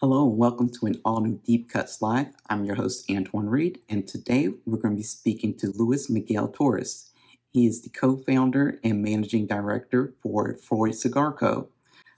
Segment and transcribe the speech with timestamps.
[0.00, 2.26] Hello and welcome to an all new Deep Cuts Live.
[2.50, 6.48] I'm your host, Antoine Reed, and today we're going to be speaking to Luis Miguel
[6.48, 7.12] Torres.
[7.54, 11.70] He is the co founder and managing director for Freud Cigar Co.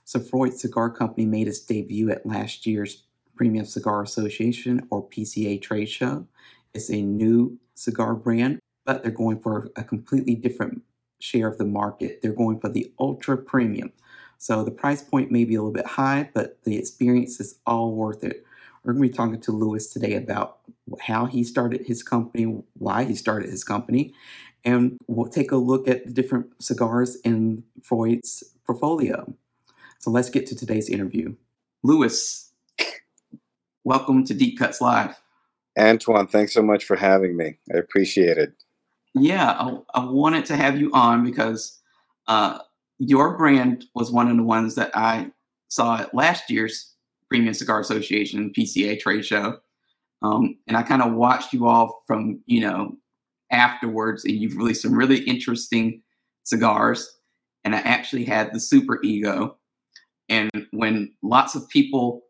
[0.03, 3.03] So, Freud Cigar Company made its debut at last year's
[3.37, 6.27] Premium Cigar Association or PCA trade show.
[6.73, 10.81] It's a new cigar brand, but they're going for a completely different
[11.21, 12.21] share of the market.
[12.21, 13.93] They're going for the ultra premium.
[14.39, 17.93] So the price point may be a little bit high, but the experience is all
[17.93, 18.45] worth it.
[18.83, 20.59] We're going to be talking to Luis today about
[21.01, 24.13] how he started his company, why he started his company,
[24.63, 29.33] and we'll take a look at the different cigars in Freud's portfolio.
[29.99, 31.35] So let's get to today's interview.
[31.83, 32.53] Luis,
[33.83, 35.21] welcome to Deep Cuts Live.
[35.77, 37.57] Antoine, thanks so much for having me.
[37.73, 38.53] I appreciate it.
[39.13, 41.77] Yeah, I, I wanted to have you on because
[42.27, 42.59] uh,
[42.99, 45.31] your brand was one of the ones that I
[45.69, 46.93] saw at last year's
[47.29, 49.57] Premium Cigar Association PCA trade show.
[50.21, 52.97] Um, and I kind of watched you all from, you know,
[53.51, 56.01] afterwards, and you've released some really interesting
[56.43, 57.09] cigars.
[57.63, 59.57] And I actually had the Super Ego.
[60.27, 62.23] And when lots of people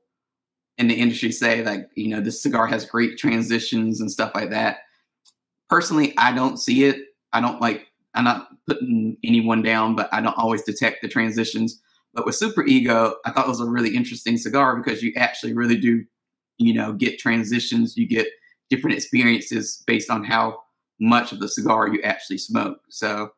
[0.77, 4.51] in the industry say like, you know, this cigar has great transitions and stuff like
[4.51, 4.77] that,
[5.69, 6.97] personally, I don't see it.
[7.33, 11.79] I don't like I'm not putting anyone down, but I don't always detect the transitions.
[12.13, 15.53] But with Super Ego, I thought it was a really interesting cigar because you actually
[15.53, 16.03] really do,
[16.57, 17.95] you know, get transitions.
[17.95, 18.27] You get
[18.69, 20.59] different experiences based on how
[20.99, 22.79] much of the cigar you actually smoke.
[22.89, 23.31] So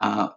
[0.00, 0.28] uh,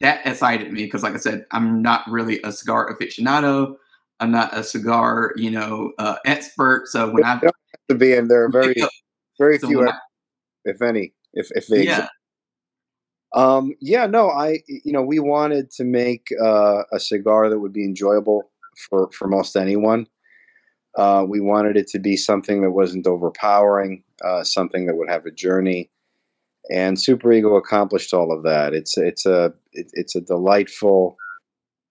[0.00, 3.76] that excited me because, like I said, I'm not really a cigar aficionado.
[4.20, 6.88] I'm not a cigar, you know, uh, expert.
[6.88, 7.52] So when I have
[7.88, 8.74] to be, and there are very,
[9.38, 9.92] very so few, I,
[10.64, 11.98] if any, if if they yeah.
[11.98, 12.12] Exist.
[13.34, 17.72] Um, yeah, no, I, you know, we wanted to make uh, a cigar that would
[17.72, 18.50] be enjoyable
[18.88, 20.06] for, for most anyone.
[20.96, 25.26] Uh, we wanted it to be something that wasn't overpowering, uh, something that would have
[25.26, 25.90] a journey.
[26.70, 28.74] And Super Ego accomplished all of that.
[28.74, 31.16] It's it's a it, it's a delightful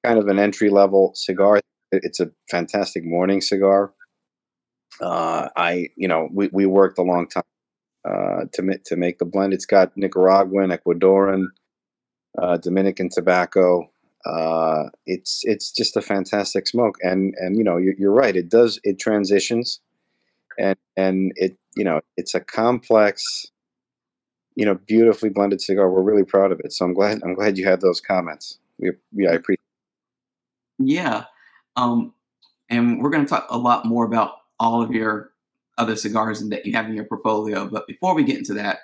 [0.06, 1.62] kind of an entry level cigar.
[1.92, 3.94] It's a fantastic morning cigar.
[5.02, 7.44] Uh, I you know we, we worked a long time
[8.08, 9.54] uh, to to make the blend.
[9.54, 11.48] It's got Nicaraguan, Ecuadorian,
[12.42, 13.90] uh, Dominican tobacco.
[14.26, 18.36] Uh, it's it's just a fantastic smoke, and and you know you're, you're right.
[18.36, 19.80] It does it transitions,
[20.58, 23.48] and and it you know it's a complex,
[24.56, 25.90] you know, beautifully blended cigar.
[25.90, 26.74] We're really proud of it.
[26.74, 28.60] So I'm glad I'm glad you had those comments.
[28.80, 29.62] We yeah I appreciate.
[30.80, 31.26] Yeah,
[31.76, 32.14] um,
[32.70, 35.32] and we're going to talk a lot more about all of your
[35.78, 37.68] other cigars that you have in your portfolio.
[37.68, 38.80] But before we get into that,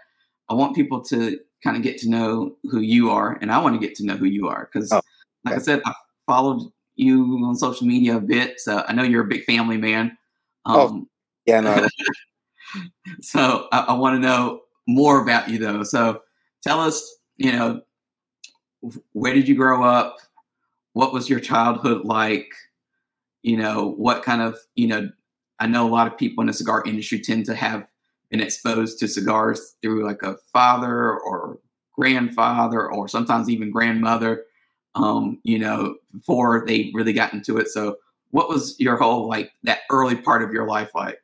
[0.49, 3.79] I want people to kind of get to know who you are, and I want
[3.79, 5.01] to get to know who you are because, oh,
[5.45, 5.93] like I said, I
[6.27, 10.17] followed you on social media a bit, so I know you're a big family man.
[10.65, 11.09] Oh, um, oh,
[11.45, 11.87] yeah, no.
[13.21, 15.83] so I, I want to know more about you, though.
[15.83, 16.21] So
[16.61, 17.81] tell us, you know,
[19.13, 20.17] where did you grow up?
[20.93, 22.53] What was your childhood like?
[23.41, 25.09] You know, what kind of you know
[25.59, 27.87] I know a lot of people in the cigar industry tend to have
[28.29, 31.59] been exposed to cigars through like a father or
[31.93, 34.43] grandfather or sometimes even grandmother,
[34.95, 37.67] um, you know, before they really got into it.
[37.67, 37.97] So,
[38.31, 41.19] what was your whole like that early part of your life like?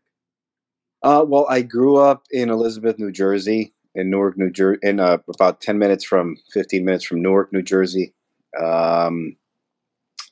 [1.01, 5.17] Uh, well, I grew up in Elizabeth, New Jersey, in Newark, New Jersey, in uh,
[5.34, 8.13] about 10 minutes from 15 minutes from Newark, New Jersey.
[8.61, 9.38] Um,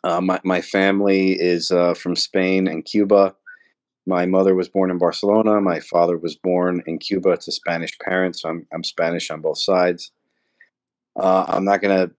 [0.03, 3.35] uh, my, my family is uh, from Spain and Cuba.
[4.07, 5.59] My mother was born in Barcelona.
[5.59, 8.41] My father was born in Cuba to Spanish parents.
[8.41, 10.11] So I'm, I'm Spanish on both sides.
[11.19, 12.09] Uh, I'm not gonna,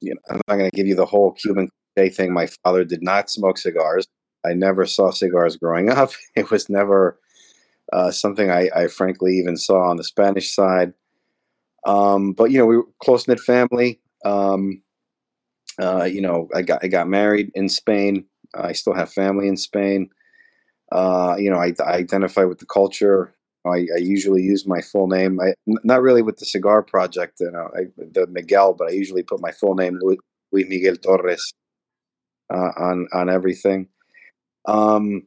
[0.00, 2.32] you know, I'm not gonna give you the whole Cuban thing.
[2.32, 4.06] My father did not smoke cigars.
[4.46, 6.12] I never saw cigars growing up.
[6.36, 7.18] It was never
[7.92, 10.94] uh, something I, I, frankly even saw on the Spanish side.
[11.86, 14.00] Um, but you know, we were close knit family.
[14.24, 14.82] Um,
[15.80, 18.24] uh, you know, I got I got married in Spain.
[18.54, 20.10] I still have family in Spain.
[20.94, 23.34] Uh, you know, I, I, identify with the culture.
[23.66, 25.40] I, I, usually use my full name.
[25.40, 29.40] I, not really with the cigar project, you know, the Miguel, but I usually put
[29.40, 30.18] my full name, Luis,
[30.52, 31.52] Miguel Torres,
[32.48, 33.88] uh, on on everything.
[34.66, 35.26] Um,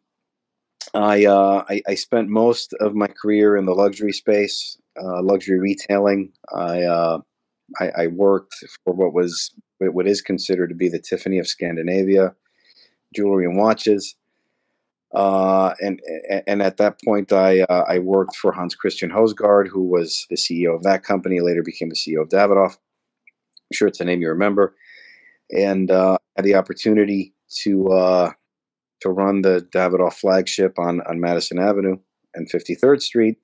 [0.93, 5.59] I, uh, I, I spent most of my career in the luxury space, uh, luxury
[5.59, 6.31] retailing.
[6.55, 7.19] I, uh,
[7.79, 12.33] I, I worked for what was what is considered to be the Tiffany of Scandinavia,
[13.13, 14.15] jewelry and watches.
[15.13, 16.01] Uh, and
[16.47, 20.35] and at that point, I uh, I worked for Hans Christian Hoejsgaard, who was the
[20.35, 21.39] CEO of that company.
[21.39, 22.73] Later became the CEO of Davidoff.
[22.73, 24.75] I'm sure it's a name you remember.
[25.51, 27.33] And uh, had the opportunity
[27.63, 28.31] to uh,
[29.01, 31.97] to run the Davidoff flagship on on Madison Avenue
[32.33, 33.37] and 53rd Street,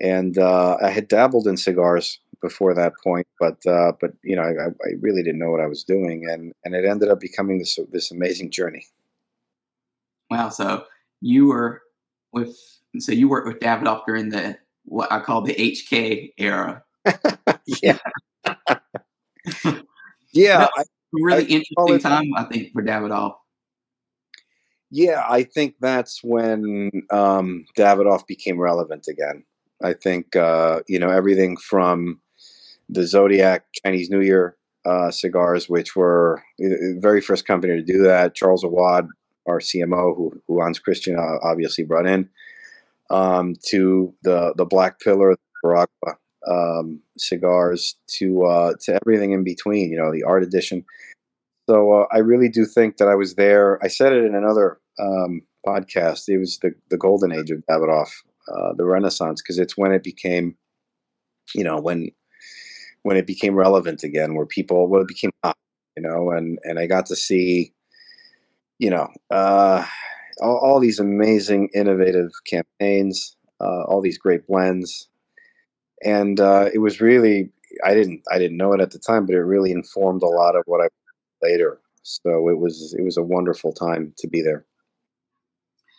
[0.00, 4.42] and uh, I had dabbled in cigars before that point, but uh, but you know
[4.42, 7.58] I, I, really didn't know what I was doing, and and it ended up becoming
[7.58, 8.86] this this amazing journey.
[10.30, 10.48] Wow!
[10.50, 10.84] So
[11.20, 11.82] you were
[12.32, 12.56] with
[12.98, 16.82] so you worked with Davidoff during the what I call the HK era.
[17.82, 17.98] yeah.
[20.32, 23.34] yeah, I, really I interesting time I think for Davidoff.
[24.90, 29.44] Yeah, I think that's when um, Davidoff became relevant again.
[29.82, 32.20] I think uh, you know everything from
[32.88, 38.02] the Zodiac Chinese New Year uh, cigars, which were the very first company to do
[38.02, 38.34] that.
[38.34, 39.08] Charles Awad,
[39.46, 42.28] our CMO, who, who Hans Christian uh, obviously brought in,
[43.10, 49.90] um, to the the Black Pillar, Baragua um, cigars, to uh, to everything in between.
[49.90, 50.84] You know, the Art Edition.
[51.68, 53.78] So uh, I really do think that I was there.
[53.84, 56.28] I said it in another um, podcast.
[56.28, 58.10] It was the the golden age of Davidoff,
[58.48, 60.56] uh, the Renaissance, because it's when it became,
[61.54, 62.10] you know, when
[63.02, 65.56] when it became relevant again, where people well, it became hot,
[65.96, 67.72] you know, and and I got to see,
[68.78, 69.84] you know, uh,
[70.40, 75.08] all, all these amazing, innovative campaigns, uh, all these great blends,
[76.04, 77.50] and uh, it was really
[77.84, 80.56] I didn't I didn't know it at the time, but it really informed a lot
[80.56, 80.88] of what I
[81.42, 81.80] later.
[82.02, 84.64] So it was it was a wonderful time to be there.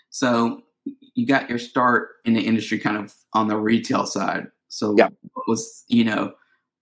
[0.10, 0.64] So
[1.14, 4.48] you got your start in the industry kind of on the retail side.
[4.70, 5.10] So yeah.
[5.34, 6.34] what was you know,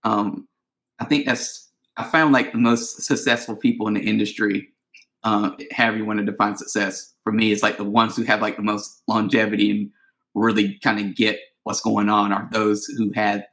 [0.03, 0.47] um,
[0.99, 4.69] I think that's I found like the most successful people in the industry,
[5.23, 7.13] uh, however you want to define success.
[7.23, 9.89] For me, it's like the ones who have like the most longevity and
[10.33, 13.45] really kind of get what's going on are those who had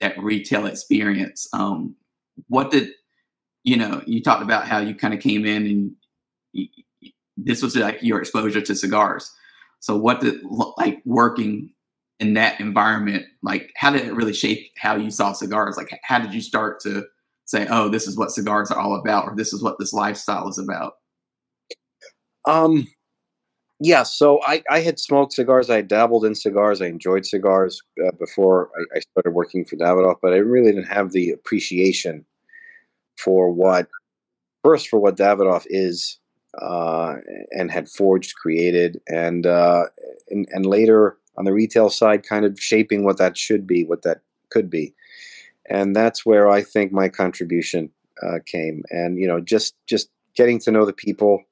[0.00, 1.48] that retail experience.
[1.52, 1.94] Um,
[2.48, 2.90] what did
[3.64, 4.02] you know?
[4.06, 6.68] You talked about how you kind of came in and
[7.36, 9.30] this was like your exposure to cigars.
[9.80, 10.42] So what did
[10.76, 11.70] like working
[12.22, 16.20] in that environment like how did it really shape how you saw cigars like how
[16.20, 17.04] did you start to
[17.46, 20.48] say oh this is what cigars are all about or this is what this lifestyle
[20.48, 20.92] is about
[22.46, 22.86] um
[23.80, 28.10] yeah so i i had smoked cigars i dabbled in cigars i enjoyed cigars uh,
[28.18, 32.24] before I, I, started working for davidoff but i really didn't have the appreciation
[33.16, 33.88] for what
[34.64, 36.18] first for what davidoff is
[36.60, 37.14] uh,
[37.52, 39.84] and had forged created and uh
[40.28, 44.02] and, and later on the retail side, kind of shaping what that should be, what
[44.02, 44.94] that could be.
[45.68, 47.90] And that's where I think my contribution
[48.22, 48.82] uh, came.
[48.90, 51.42] And you know, just just getting to know the people.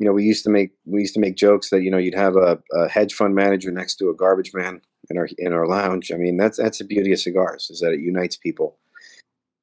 [0.00, 2.14] You know, we used to make we used to make jokes that you know you'd
[2.14, 5.66] have a, a hedge fund manager next to a garbage man in our in our
[5.66, 6.10] lounge.
[6.12, 8.78] I mean, that's that's the beauty of cigars is that it unites people.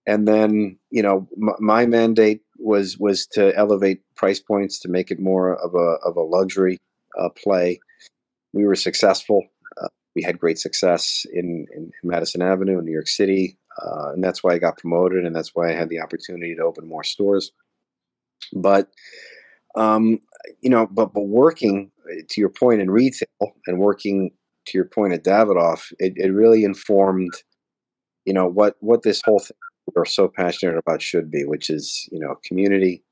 [0.06, 5.12] And then you know, m- my mandate was was to elevate price points to make
[5.12, 6.78] it more of a of a luxury
[7.20, 7.80] uh, play
[8.58, 9.44] we were successful.
[9.82, 14.24] Uh, we had great success in, in, Madison Avenue in New York City, uh, and
[14.24, 17.04] that's why I got promoted, and that's why I had the opportunity to open more
[17.04, 17.52] stores.
[18.54, 18.90] But
[19.78, 20.20] um,
[20.62, 23.28] you know, but but working uh, to your point in retail
[23.68, 24.32] and working
[24.66, 27.34] to your point at Davidoff, it, it really informed,
[28.26, 29.56] you know, what what this whole thing
[29.96, 33.04] we're so passionate about should be, which is you know community,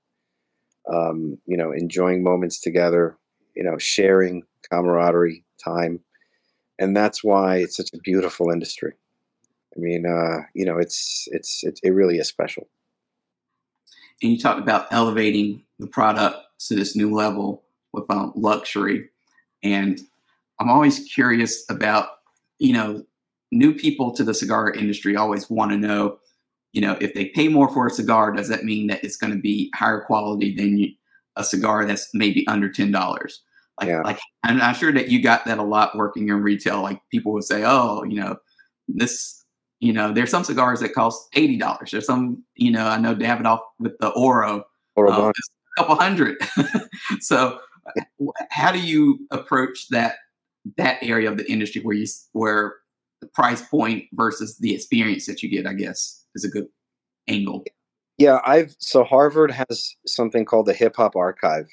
[0.91, 3.17] um, you know, enjoying moments together,
[3.55, 5.99] you know, sharing camaraderie, time,
[6.79, 8.93] and that's why it's such a beautiful industry.
[9.75, 12.67] I mean, uh, you know, it's it's it, it really is special.
[14.21, 19.09] And you talked about elevating the product to this new level with um, luxury,
[19.63, 19.99] and
[20.59, 22.09] I'm always curious about
[22.59, 23.03] you know
[23.51, 26.17] new people to the cigar industry always want to know
[26.73, 29.33] you know if they pay more for a cigar does that mean that it's going
[29.33, 30.89] to be higher quality than you,
[31.35, 33.41] a cigar that's maybe under ten dollars
[33.79, 34.01] like, yeah.
[34.01, 36.81] like I'm not sure that you got that a lot working in retail.
[36.81, 38.37] Like people would say, oh, you know,
[38.87, 39.43] this,
[39.79, 41.91] you know, there's some cigars that cost eighty dollars.
[41.91, 44.63] There's some, you know, I know Davidoff with the Oro,
[44.95, 45.31] Oro uh,
[45.77, 46.37] couple hundred.
[47.19, 47.59] so,
[48.49, 50.15] how do you approach that
[50.77, 52.75] that area of the industry where you where
[53.21, 55.67] the price point versus the experience that you get?
[55.67, 56.67] I guess is a good
[57.27, 57.63] angle.
[58.17, 61.67] Yeah, I've so Harvard has something called the Hip Hop Archive,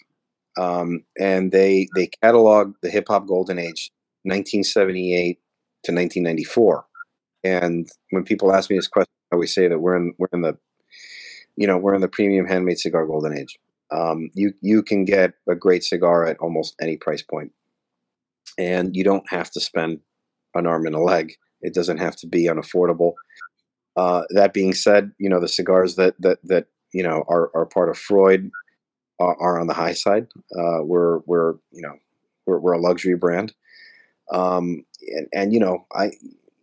[0.59, 3.90] um, and they they catalog the hip hop golden age,
[4.25, 5.38] 1978
[5.85, 6.85] to 1994.
[7.44, 10.42] And when people ask me this question, I always say that we're in we're in
[10.42, 10.56] the,
[11.56, 13.59] you know, we're in the premium handmade cigar golden age.
[13.92, 17.52] Um, you you can get a great cigar at almost any price point,
[18.58, 20.00] and you don't have to spend
[20.54, 21.34] an arm and a leg.
[21.61, 23.14] It doesn't have to be unaffordable.
[23.96, 27.66] Uh, that being said, you know the cigars that that that you know are, are
[27.66, 28.50] part of Freud
[29.20, 30.26] are, are on the high side.
[30.58, 31.94] Uh, we're we're you know
[32.46, 33.52] we're, we're a luxury brand,
[34.32, 36.12] um, and, and you know I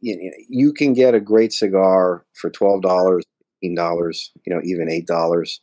[0.01, 3.23] you, you can get a great cigar for twelve dollars,
[3.61, 5.61] eighteen dollars, you know even eight dollars.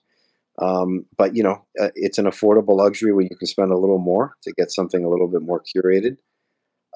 [0.60, 3.98] Um, but you know, uh, it's an affordable luxury where you can spend a little
[3.98, 6.16] more to get something a little bit more curated.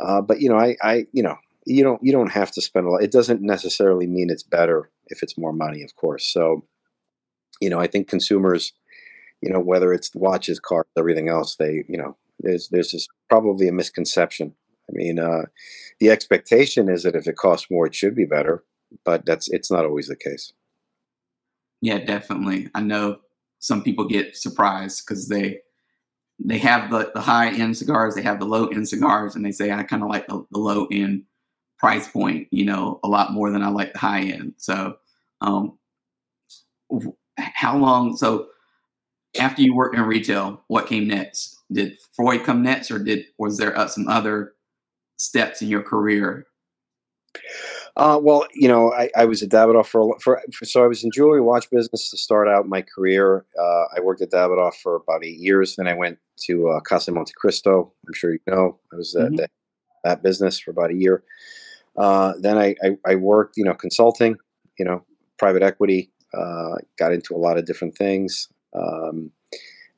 [0.01, 1.37] Uh, but you know, I, I, you know,
[1.67, 3.03] you don't, you don't have to spend a lot.
[3.03, 6.33] It doesn't necessarily mean it's better if it's more money, of course.
[6.33, 6.65] So,
[7.61, 8.73] you know, I think consumers,
[9.43, 13.69] you know, whether it's watches, cars, everything else, they, you know, there's, there's this probably
[13.69, 14.55] a misconception.
[14.89, 15.43] I mean, uh,
[15.99, 18.65] the expectation is that if it costs more, it should be better,
[19.05, 20.55] but that's, it's not always the case.
[21.83, 22.69] Yeah, definitely.
[22.75, 23.19] I know
[23.61, 25.61] some people get surprised because they
[26.43, 29.53] they have the, the high end cigars, they have the low end cigars, and they
[29.53, 31.25] say I kind of like the, the, low end
[31.79, 34.55] price point, you know, a lot more than I like the high end.
[34.57, 34.97] So,
[35.43, 35.79] um,
[37.37, 38.17] how long?
[38.17, 38.49] So,
[39.39, 41.59] after you worked in retail, what came next?
[41.71, 44.55] Did Freud come next, or did was there uh, some other
[45.19, 46.47] steps in your career?
[47.97, 51.03] Uh, well, you know, I, I was at Davidoff for, for, for, so I was
[51.03, 53.45] in jewelry watch business to start out my career.
[53.59, 55.77] Uh, I worked at Davidoff for about eight years.
[55.77, 57.91] Then I went to uh, Casa Montecristo.
[58.07, 58.79] I'm sure you know.
[58.93, 59.37] I was at mm-hmm.
[59.37, 59.51] that,
[60.05, 61.25] that business for about a year.
[61.97, 64.37] Uh, then I, I, I, worked, you know, consulting,
[64.79, 65.05] you know,
[65.39, 66.13] private equity.
[66.33, 69.33] Uh, got into a lot of different things, um,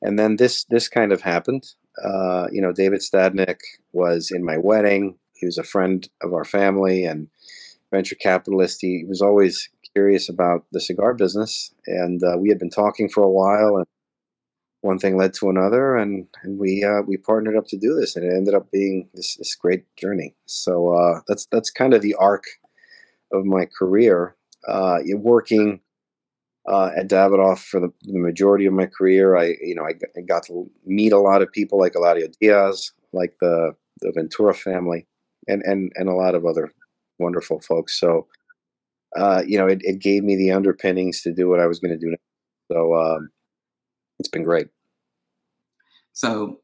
[0.01, 1.63] and then this this kind of happened.
[2.03, 3.59] Uh, you know, David Stadnick
[3.91, 5.19] was in my wedding.
[5.35, 7.27] He was a friend of our family, and
[7.93, 8.79] venture capitalist.
[8.81, 13.23] He was always curious about the cigar business, and uh, we had been talking for
[13.23, 13.85] a while, and
[14.81, 18.15] one thing led to another, and, and we uh, we partnered up to do this,
[18.15, 20.35] and it ended up being this, this great journey.
[20.45, 22.43] So uh, that's that's kind of the arc
[23.31, 24.35] of my career.
[24.67, 25.81] Uh, working
[26.69, 30.21] uh, at Davidoff for the, the, majority of my career, I you know I, I
[30.21, 35.05] got to meet a lot of people like Eladio Diaz, like the the Ventura family,
[35.47, 36.71] and and and a lot of other
[37.23, 37.99] wonderful folks.
[37.99, 38.27] So,
[39.17, 41.91] uh, you know, it, it, gave me the underpinnings to do what I was going
[41.91, 42.11] to do.
[42.11, 42.23] Next.
[42.71, 43.29] So um,
[44.19, 44.67] it's been great.
[46.13, 46.59] So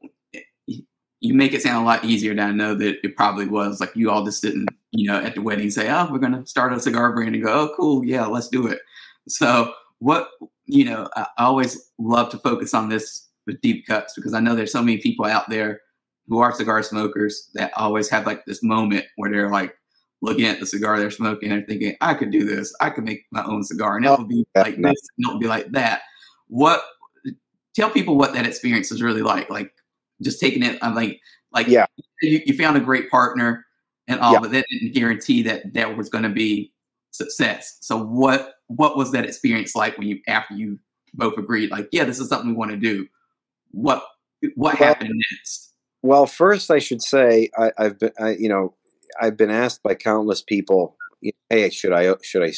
[1.22, 3.80] you make it sound a lot easier than I know that it probably was.
[3.80, 6.46] Like you all just didn't, you know, at the wedding say, "Oh, we're going to
[6.48, 8.80] start a cigar brand," and go, "Oh, cool, yeah, let's do it."
[9.28, 10.30] So what
[10.66, 14.56] you know, I always love to focus on this with deep cuts because I know
[14.56, 15.82] there's so many people out there
[16.28, 19.74] who are cigar smokers that always have like this moment where they're like,
[20.22, 22.74] looking at the cigar they're smoking and thinking, I could do this.
[22.82, 25.32] I could make my own cigar, and it oh, would be like this, and it
[25.32, 26.02] would be like that.
[26.48, 26.84] What?
[27.76, 29.50] Tell people what that experience was really like.
[29.50, 29.74] Like
[30.22, 30.78] just taking it.
[30.82, 31.20] I'm like,
[31.52, 31.86] like yeah,
[32.22, 33.66] you, you found a great partner
[34.08, 34.40] and all, yeah.
[34.40, 36.74] but that didn't guarantee that that was going to be
[37.12, 37.78] success.
[37.82, 40.80] So what what was that experience like when you after you
[41.14, 41.72] both agreed?
[41.72, 43.08] Like, yeah, this is something we want to do.
[43.72, 44.04] What
[44.56, 45.74] what well, happened next?
[46.02, 48.74] Well, first I should say I, have been, I, you know,
[49.20, 50.96] I've been asked by countless people,
[51.50, 52.54] "Hey, should I should I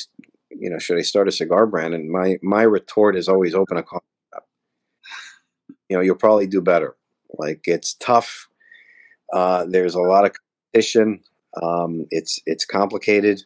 [0.50, 3.77] you know should I start a cigar brand?" And my my retort is always, "Open
[3.77, 4.48] a coffee shop."
[5.89, 6.96] You know, you'll probably do better.
[7.38, 8.48] Like it's tough.
[9.34, 11.22] Uh, there's a lot of competition.
[11.62, 13.43] Um, it's it's complicated.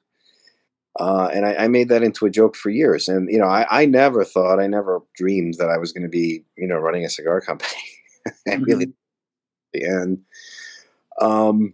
[0.97, 3.09] Uh, and I, I, made that into a joke for years.
[3.09, 6.09] And you know, I, I never thought, I never dreamed that I was going to
[6.09, 7.69] be, you know, running a cigar company.
[8.47, 8.63] I mm-hmm.
[8.63, 8.93] really,
[9.73, 10.19] and
[11.19, 11.73] um,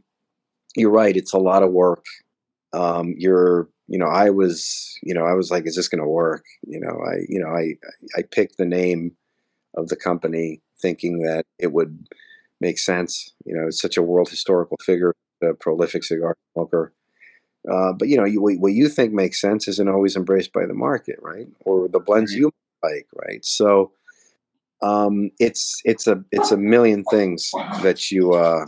[0.75, 1.15] you're right.
[1.15, 2.05] It's a lot of work.
[2.73, 6.07] Um, you're, you know, I was, you know, I was like, is this going to
[6.07, 6.45] work?
[6.65, 7.75] You know, I, you know, I,
[8.17, 9.11] I picked the name
[9.75, 12.07] of the company thinking that it would
[12.59, 13.33] make sense.
[13.45, 15.13] You know, it's such a world historical figure,
[15.43, 16.93] a prolific cigar smoker.
[17.69, 20.73] Uh, but you know, you, what you think makes sense isn't always embraced by the
[20.73, 21.47] market, right?
[21.65, 22.51] Or the blends you
[22.81, 23.43] like, right?
[23.45, 23.91] So
[24.81, 27.51] um, it's it's a it's a million things
[27.83, 28.65] that you uh,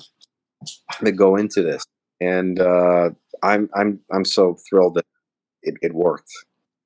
[1.02, 1.84] that go into this
[2.24, 3.10] and uh,
[3.42, 5.06] I'm I'm I'm so thrilled that
[5.62, 6.32] it, it, worked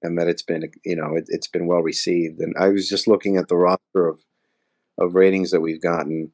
[0.02, 2.40] and that it's been you know it, has been well received.
[2.40, 4.20] And I was just looking at the roster of
[4.98, 6.32] of ratings that we've gotten,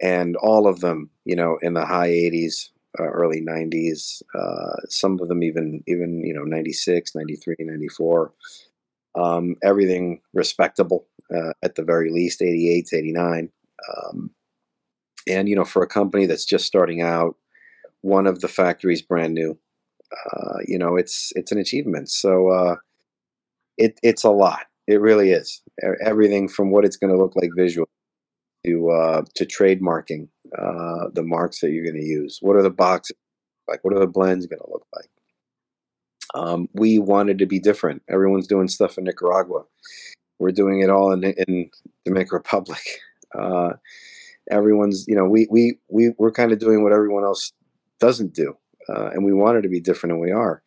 [0.00, 5.20] and all of them you know in the high 80s, uh, early 90s, uh, some
[5.20, 8.32] of them even even you know 96, 93, 94.
[9.14, 13.50] Um, everything respectable uh, at the very least, 88, 89.
[13.94, 14.30] Um,
[15.28, 17.36] and you know, for a company that's just starting out,
[18.02, 19.58] one of the factories brand new.
[20.12, 22.10] Uh, you know, it's it's an achievement.
[22.10, 22.76] So uh,
[23.78, 24.66] it it's a lot.
[24.86, 25.62] It really is.
[26.04, 27.88] Everything from what it's going to look like visually
[28.66, 30.28] to uh, to trademarking
[30.58, 32.38] uh, the marks that you're going to use.
[32.42, 33.16] What are the boxes
[33.68, 33.82] like?
[33.82, 35.08] What are the blends going to look like?
[36.34, 38.02] Um, we wanted to be different.
[38.08, 39.64] Everyone's doing stuff in Nicaragua.
[40.38, 41.70] We're doing it all in in
[42.04, 42.82] Dominican Republic.
[43.34, 43.72] Uh,
[44.50, 47.52] everyone's, you know, we we we we're kind of doing what everyone else
[48.02, 48.56] doesn't do,
[48.88, 50.62] uh, and we want wanted to be different, and we are.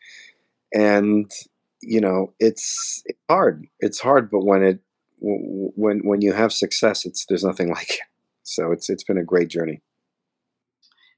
[0.73, 1.29] And
[1.81, 3.67] you know, it's, hard.
[3.79, 4.79] It's hard, but when it
[5.19, 7.99] when when you have success, it's there's nothing like it.
[8.43, 9.81] So it's it's been a great journey.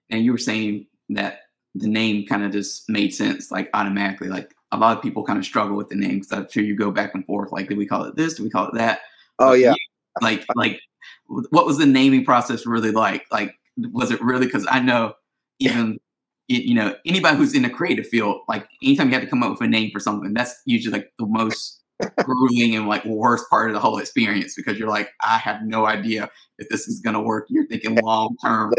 [0.09, 1.41] And you were saying that
[1.75, 4.29] the name kind of just made sense, like automatically.
[4.29, 6.75] Like a lot of people kind of struggle with the name because I'm sure you
[6.75, 7.51] go back and forth.
[7.51, 8.35] Like, do we call it this?
[8.35, 9.01] Do we call it that?
[9.39, 9.73] Oh yeah.
[9.73, 9.77] You,
[10.21, 10.79] like like,
[11.27, 13.25] what was the naming process really like?
[13.31, 13.53] Like,
[13.91, 14.47] was it really?
[14.47, 15.13] Because I know
[15.59, 15.99] even
[16.47, 19.51] you know anybody who's in the creative field, like anytime you have to come up
[19.51, 21.81] with a name for something, that's usually like the most
[22.23, 25.85] grueling and like worst part of the whole experience because you're like, I have no
[25.85, 27.47] idea if this is gonna work.
[27.49, 28.73] You're thinking long term.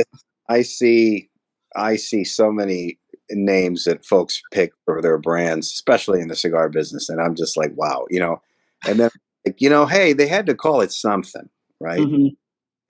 [0.49, 1.29] I see
[1.77, 2.99] I see so many
[3.31, 7.57] names that folks pick for their brands, especially in the cigar business, and I'm just
[7.57, 8.41] like, wow, you know.
[8.87, 9.11] And then,
[9.45, 11.49] like, you know, hey, they had to call it something,
[11.81, 12.01] right?
[12.01, 12.29] Mm-hmm.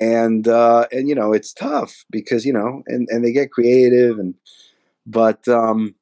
[0.00, 4.18] And uh, and you know, it's tough because you know, and and they get creative,
[4.18, 4.34] and
[5.08, 5.94] but um,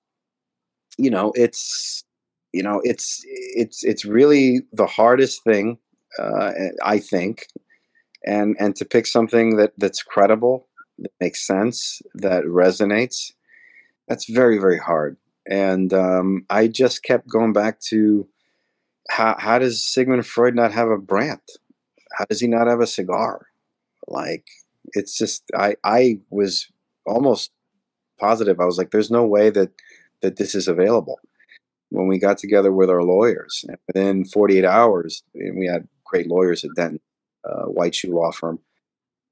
[0.99, 2.05] you know, it's
[2.53, 5.79] you know, it's it's it's really the hardest thing,
[6.19, 7.47] uh, I think,
[8.25, 13.33] and and to pick something that that's credible that makes sense, that resonates,
[14.09, 15.17] that's very, very hard.
[15.49, 18.29] And um, I just kept going back to
[19.11, 21.41] how, how does Sigmund Freud not have a brand?
[22.19, 23.47] How does he not have a cigar?
[24.09, 24.47] Like,
[24.93, 26.69] it's just, I, I was
[27.07, 27.51] almost
[28.19, 28.61] positive.
[28.61, 29.71] I was like, there's no way that,
[30.23, 31.21] that this is available.
[31.91, 36.27] When we got together with our lawyers, and within 48 hours, and we had great
[36.27, 37.01] lawyers at Denton,
[37.45, 38.59] uh, White Shoe Law Firm,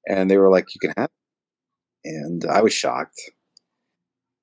[0.08, 1.10] and they were like, you can have it
[2.04, 3.20] and I was shocked.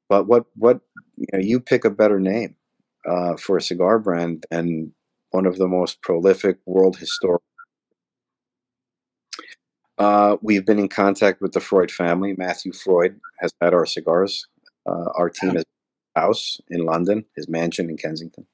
[0.09, 0.81] But what what
[1.15, 2.55] you know, you pick a better name
[3.07, 4.93] uh, for a cigar brand than
[5.31, 7.41] one of the most prolific world historians.
[9.97, 12.33] Uh, we've been in contact with the Freud family.
[12.37, 14.47] Matthew Freud has had our cigars.
[14.85, 15.63] Uh, our team is
[16.15, 18.47] house in London, his mansion in Kensington.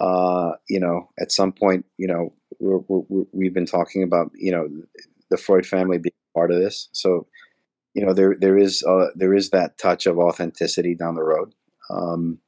[0.00, 2.32] Uh, you know, at some point, you know,
[3.32, 4.68] we have been talking about, you know,
[5.30, 6.88] the Freud family being part of this.
[6.92, 7.26] So
[7.94, 11.54] you know there there is uh, there is that touch of authenticity down the road.
[11.90, 12.38] Um,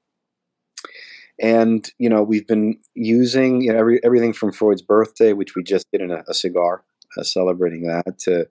[1.40, 5.62] and you know we've been using you know every, everything from Freud's birthday, which we
[5.62, 6.85] just did in a, a cigar,
[7.18, 8.46] uh, celebrating that, to,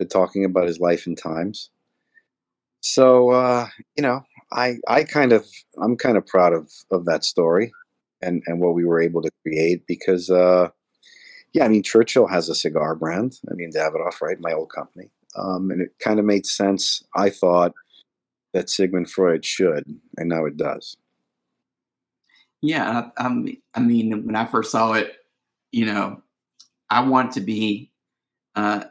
[0.00, 1.70] to talking about his life and times.
[2.80, 4.22] So uh, you know,
[4.52, 5.46] I I kind of
[5.80, 7.72] I'm kind of proud of of that story
[8.20, 10.68] and and what we were able to create because uh,
[11.52, 13.38] yeah, I mean Churchill has a cigar brand.
[13.50, 14.40] I mean Davidoff, right?
[14.40, 15.10] My old company.
[15.34, 17.72] Um, and it kind of made sense, I thought,
[18.52, 19.84] that Sigmund Freud should,
[20.18, 20.98] and now it does.
[22.60, 25.14] Yeah, I, I mean, when I first saw it,
[25.70, 26.22] you know,
[26.90, 27.91] I wanted to be
[28.54, 28.84] uh,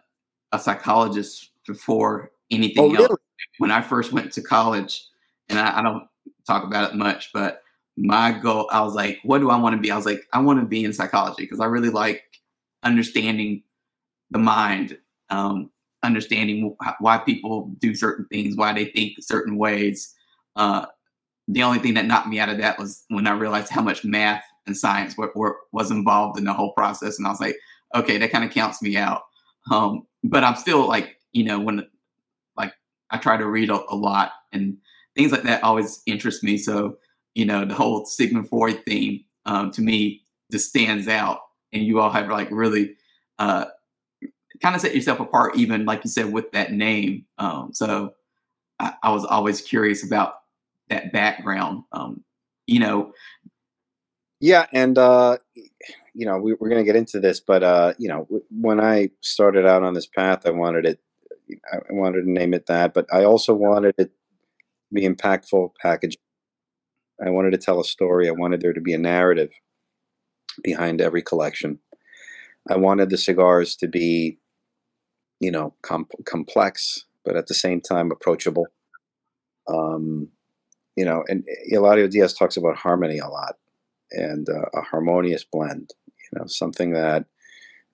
[0.52, 3.06] a psychologist before anything oh, really?
[3.06, 3.20] else.
[3.58, 5.04] When I first went to college,
[5.50, 6.08] and I, I don't
[6.48, 7.62] talk about it much, but
[7.98, 9.92] my goal, I was like, what do I want to be?
[9.92, 12.24] I was like, I want to be in psychology because I really like
[12.84, 13.64] understanding
[14.30, 14.98] the mind.
[15.30, 15.72] Um,
[16.04, 20.14] understanding why people do certain things, why they think certain ways.
[20.56, 20.86] Uh,
[21.48, 24.04] the only thing that knocked me out of that was when I realized how much
[24.04, 27.56] math and science were, were, was involved in the whole process, and I was like,
[27.96, 29.24] okay, that kind of counts me out.
[29.70, 31.86] Um, but I'm still like, you know, when
[32.58, 32.74] like
[33.10, 34.78] I try to read a, a, lot and
[35.16, 36.58] things like that always interest me.
[36.58, 36.98] So,
[37.36, 41.40] you know, the whole Sigmund Freud theme um, to me just stands out,
[41.72, 42.96] and you all have like really
[43.40, 43.66] uh,
[44.62, 47.26] kind of set yourself apart, even like you said, with that name.
[47.38, 48.14] Um, so
[48.80, 50.36] I, I, was always curious about
[50.90, 51.84] that background.
[51.92, 52.24] Um,
[52.68, 53.14] you know.
[54.40, 55.38] Yeah, and uh,
[56.14, 59.10] you know we, are going to get into this, but uh, you know when I
[59.22, 61.00] started out on this path, I wanted it.
[61.72, 64.12] I wanted to name it that, but I also wanted it to
[64.94, 66.22] be impactful packaging.
[67.26, 68.28] I wanted to tell a story.
[68.30, 69.52] I wanted there to be a narrative
[70.64, 71.80] behind every collection.
[72.70, 74.40] I wanted the cigars to be
[75.42, 78.68] you know, com- complex, but at the same time approachable.
[79.68, 80.30] Um,
[80.96, 81.44] you know, and
[81.74, 83.56] Eladio Diaz talks about harmony a lot
[84.12, 85.90] and uh, a harmonious blend.
[86.32, 87.26] You know, something that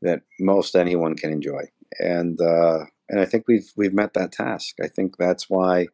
[0.02, 1.64] that most anyone can enjoy,
[2.00, 4.76] and uh, and I think we've we've met that task.
[4.82, 5.88] I think that's why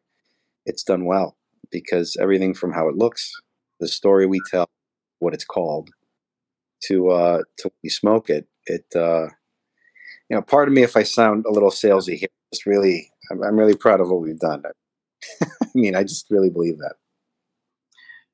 [0.66, 1.36] it's done well
[1.70, 3.32] because everything from how it looks,
[3.80, 4.68] the story we tell,
[5.18, 5.90] what it's called,
[6.84, 9.28] to uh, to we smoke it, it uh,
[10.28, 12.28] you know, pardon me if I sound a little salesy here.
[12.52, 14.62] Just really, I'm, I'm really proud of what we've done.
[15.42, 16.94] I mean, I just really believe that.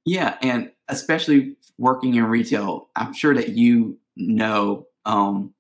[0.04, 5.54] Yeah, and especially working in retail, I'm sure that you know um,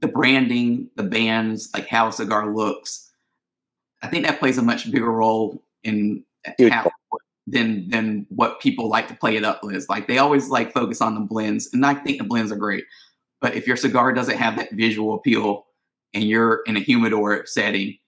[0.00, 3.10] the branding, the bands, like how a cigar looks.
[4.02, 6.24] I think that plays a much bigger role in
[6.70, 6.90] how
[7.46, 9.88] than than what people like to play it up with.
[9.88, 12.84] Like they always like focus on the blends, and I think the blends are great.
[13.40, 15.66] But if your cigar doesn't have that visual appeal,
[16.14, 17.98] and you're in a humidor setting,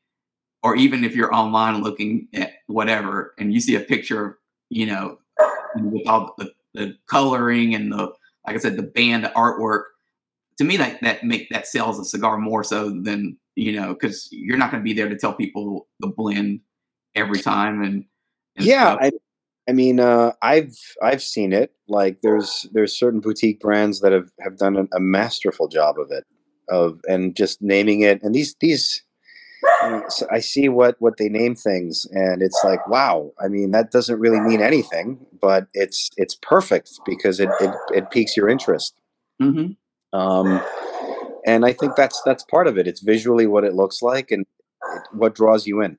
[0.62, 4.38] or even if you're online looking at whatever, and you see a picture,
[4.70, 5.18] you know,
[5.76, 8.12] with all the, the coloring and the
[8.46, 9.84] like I said, the band artwork,
[10.58, 14.28] to me that that make that sells a cigar more so than you know because
[14.30, 16.60] you're not going to be there to tell people the blend
[17.14, 18.04] every time and,
[18.56, 19.12] and yeah I,
[19.68, 21.72] I mean uh, i've i've seen it.
[21.88, 26.10] Like there's there's certain boutique brands that have have done a, a masterful job of
[26.10, 26.24] it
[26.68, 28.22] of and just naming it.
[28.22, 29.02] And these these
[30.08, 33.32] so I see what what they name things, and it's like, wow.
[33.42, 38.10] I mean, that doesn't really mean anything, but it's it's perfect because it it, it
[38.10, 38.94] piques your interest.
[39.40, 40.18] Mm-hmm.
[40.18, 40.62] Um,
[41.46, 42.86] and I think that's that's part of it.
[42.86, 44.44] It's visually what it looks like and
[45.12, 45.98] what draws you in.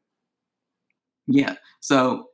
[1.28, 1.56] Yeah.
[1.80, 2.28] So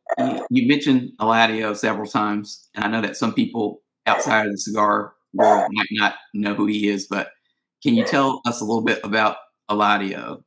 [0.50, 5.14] you mentioned Eladio several times, and I know that some people outside of the cigar
[5.34, 7.30] world might not know who he is, but
[7.84, 9.38] can you tell us a little bit about
[9.70, 10.44] Eladio?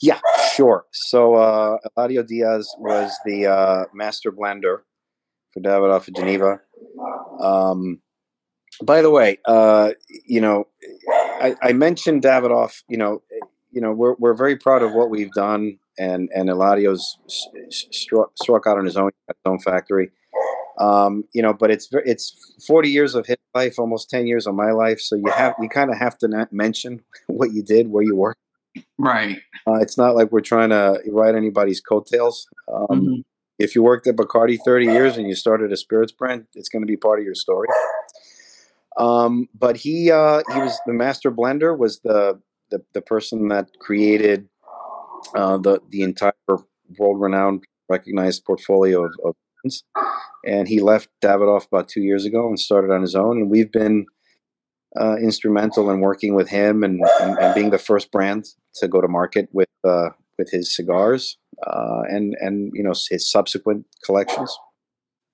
[0.00, 0.20] Yeah,
[0.54, 0.86] sure.
[0.92, 4.78] So uh, Eladio Diaz was the uh, master blender
[5.52, 6.60] for Davidoff of Geneva.
[7.40, 8.00] Um,
[8.82, 9.92] by the way, uh,
[10.26, 10.66] you know,
[11.40, 12.82] I, I, mentioned Davidoff.
[12.88, 13.22] You know,
[13.70, 17.18] you know, we're we're very proud of what we've done, and and Eladio's
[17.68, 20.10] struck, struck out on his own his own factory.
[20.78, 24.54] Um, you know, but it's it's forty years of his life, almost ten years of
[24.54, 25.00] my life.
[25.00, 28.40] So you have you kind of have to mention what you did, where you worked.
[28.98, 29.38] Right.
[29.66, 32.46] Uh, it's not like we're trying to ride anybody's coattails.
[32.72, 33.20] Um, mm-hmm.
[33.58, 36.82] If you worked at Bacardi 30 years and you started a spirits brand, it's going
[36.82, 37.68] to be part of your story.
[38.98, 41.76] Um, but he uh, he was the master blender.
[41.76, 44.48] Was the the, the person that created
[45.34, 46.32] uh, the the entire
[46.98, 49.34] world renowned recognized portfolio of, of
[50.44, 53.38] and he left Davidoff about two years ago and started on his own.
[53.38, 54.06] And we've been
[54.98, 59.00] uh, instrumental in working with him and, and, and, being the first brand to go
[59.00, 64.56] to market with uh, with his cigars uh, and and you know his subsequent collections.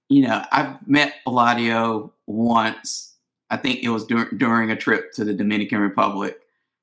[0.09, 3.15] You know, I've met Eladio once.
[3.51, 6.39] I think it was dur- during a trip to the Dominican Republic.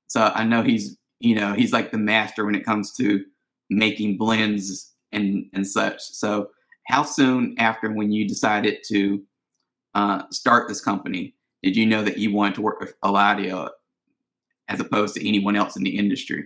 [0.07, 3.23] So I know he's you know he's like the master when it comes to
[3.69, 6.01] making blends and and such.
[6.01, 6.49] So
[6.87, 9.23] how soon after when you decided to
[9.93, 13.69] uh, start this company did you know that you wanted to work with Eladio
[14.67, 16.45] as opposed to anyone else in the industry?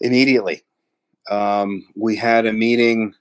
[0.00, 0.64] Immediately.
[1.30, 3.14] Um, we had a meeting.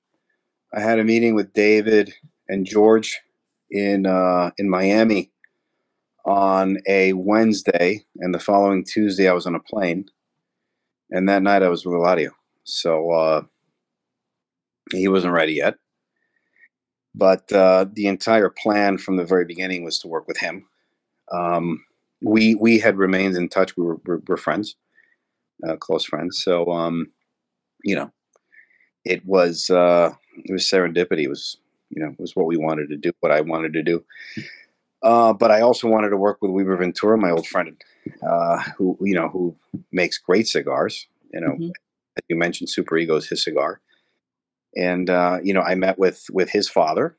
[0.74, 2.12] I had a meeting with David
[2.50, 3.22] and George
[3.70, 5.32] in uh, in Miami
[6.26, 10.10] on a Wednesday, and the following Tuesday I was on a plane,
[11.12, 12.32] and that night I was with Eladio.
[12.64, 13.44] So uh,
[14.92, 15.76] he wasn't ready yet.
[17.16, 20.66] But uh, the entire plan from the very beginning was to work with him.
[21.32, 21.84] Um,
[22.22, 23.78] we we had remained in touch.
[23.78, 24.76] We were, were, were friends,
[25.68, 26.42] uh, close friends.
[26.44, 27.12] So um,
[27.84, 28.12] you know,
[29.06, 31.24] it was uh, it was serendipity.
[31.24, 31.58] It was
[31.90, 34.04] you know it was what we wanted to do, what I wanted to do.
[35.04, 37.76] Uh, but I also wanted to work with Weber Ventura, my old friend,
[38.28, 39.56] uh, who you know who
[39.92, 41.08] makes great cigars.
[41.32, 41.70] You know, mm-hmm.
[42.28, 43.82] you mentioned Super Ego is his cigar
[44.76, 47.18] and uh, you know I met with with his father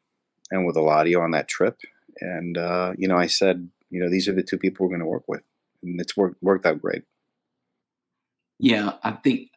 [0.51, 1.79] and with Eladio on that trip,
[2.21, 5.01] and uh, you know I said, you know, these are the two people we're going
[5.01, 5.43] to work with,
[5.83, 7.03] and it's worked worked out great.
[8.59, 9.51] Yeah, I think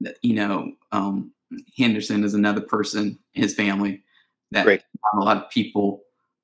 [0.00, 1.32] that, you know um,
[1.76, 4.02] Henderson is another person, his family
[4.50, 4.82] that great.
[5.14, 6.02] a lot of people,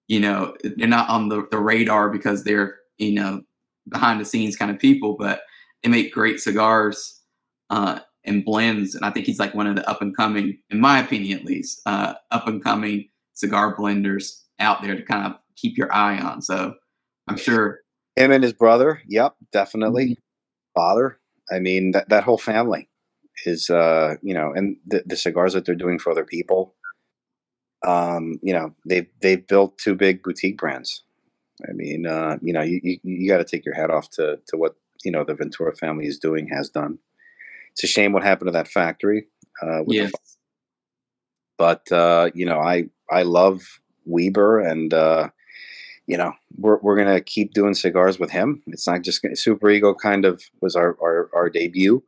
[0.09, 3.43] you know, they're not on the, the radar because they're you know
[3.89, 5.43] behind the scenes kind of people, but
[5.83, 7.21] they make great cigars.
[7.71, 8.95] Uh, and blends.
[8.95, 11.45] And I think he's like one of the up and coming, in my opinion at
[11.45, 16.19] least, uh, up and coming cigar blenders out there to kind of keep your eye
[16.19, 16.43] on.
[16.43, 16.75] So
[17.29, 17.81] I'm sure
[18.17, 20.05] him and his brother, yep, definitely.
[20.05, 20.81] Mm-hmm.
[20.81, 21.19] Father,
[21.51, 22.89] I mean that that whole family
[23.47, 26.75] is, uh, you know, and the, the cigars that they're doing for other people.
[27.83, 31.03] Um, you know, they've they've built two big boutique brands.
[31.69, 34.39] I mean, uh, you know, you, you, you got to take your hat off to
[34.49, 36.99] to what you know the Ventura family is doing, has done.
[37.73, 39.27] It's a shame what happened to that factory.
[39.63, 40.11] Uh, yes.
[41.59, 45.29] but uh, you know, I I love Weber, and uh,
[46.07, 48.63] you know, we're we're gonna keep doing cigars with him.
[48.69, 52.03] It's not just gonna, Super Ego kind of was our our, our debut,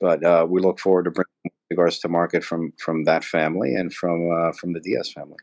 [0.00, 3.92] but uh, we look forward to bringing cigars to market from from that family and
[3.92, 5.38] from uh, from the Diaz family.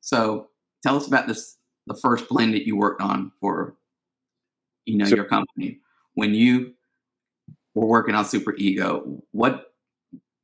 [0.00, 0.48] So,
[0.82, 3.76] tell us about this the first blend that you worked on for
[4.86, 5.80] you know So- your company
[6.14, 6.74] when you
[7.74, 9.22] were working on Super Ego.
[9.32, 9.72] What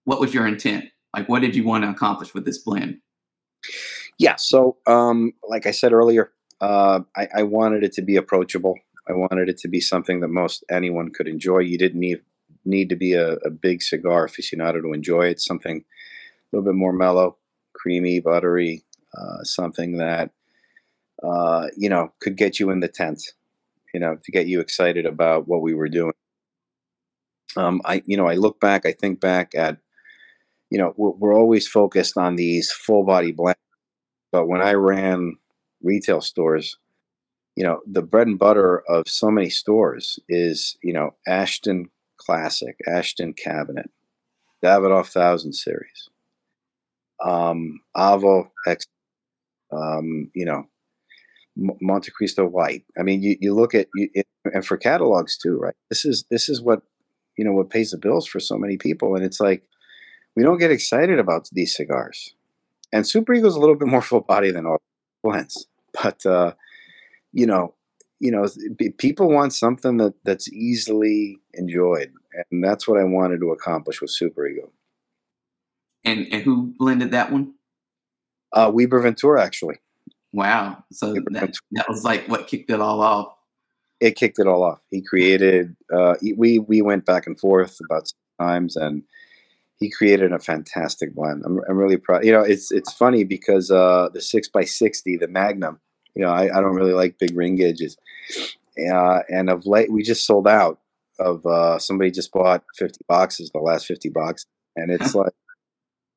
[0.04, 0.86] what was your intent?
[1.14, 2.98] Like, what did you want to accomplish with this blend?
[4.18, 4.36] Yeah.
[4.36, 8.76] So, um, like I said earlier, uh, I, I wanted it to be approachable.
[9.08, 11.60] I wanted it to be something that most anyone could enjoy.
[11.60, 12.20] You didn't need
[12.64, 15.40] need to be a, a big cigar aficionado to enjoy it.
[15.40, 17.36] Something a little bit more mellow,
[17.72, 18.84] creamy, buttery.
[19.16, 20.30] Uh, something that
[21.22, 23.22] uh, you know could get you in the tent.
[23.94, 26.12] You know, to get you excited about what we were doing.
[27.56, 28.86] Um, I, you know, I look back.
[28.86, 29.78] I think back at,
[30.70, 33.58] you know, we're, we're always focused on these full body blends
[34.32, 35.36] but when I ran
[35.82, 36.76] retail stores,
[37.56, 42.76] you know, the bread and butter of so many stores is, you know, Ashton Classic,
[42.86, 43.90] Ashton Cabinet,
[44.64, 46.08] Davidoff Thousand Series,
[47.24, 48.86] um, Avo X,
[49.72, 50.64] um, you know,
[51.82, 52.84] Montecristo White.
[52.98, 55.74] I mean, you, you look at, you, it, and for catalogs too, right?
[55.90, 56.82] This is this is what
[57.40, 59.62] you know what pays the bills for so many people, and it's like
[60.36, 62.34] we don't get excited about these cigars
[62.92, 64.82] and Super Ego's a little bit more full body than all
[65.22, 65.66] blends,
[66.02, 66.52] but uh,
[67.32, 67.74] you know,
[68.18, 68.46] you know,
[68.98, 72.12] people want something that that's easily enjoyed,
[72.50, 74.70] and that's what I wanted to accomplish with Super Ego.
[76.04, 77.54] And and who blended that one?
[78.52, 79.76] Uh, Weber Ventura actually,
[80.32, 80.84] Wow.
[80.92, 83.34] So that, that was like what kicked it all off.
[84.00, 84.80] It kicked it all off.
[84.90, 85.76] He created.
[85.92, 88.10] Uh, we we went back and forth about
[88.40, 89.02] times, and
[89.78, 91.42] he created a fantastic blend.
[91.44, 92.24] I'm, I'm really proud.
[92.24, 95.80] You know, it's it's funny because uh, the six by sixty, the Magnum.
[96.14, 97.96] You know, I, I don't really like big ring gauges,
[98.92, 100.80] uh, and of late we just sold out
[101.18, 101.44] of.
[101.46, 105.32] Uh, somebody just bought fifty boxes, the last fifty boxes, and it's like,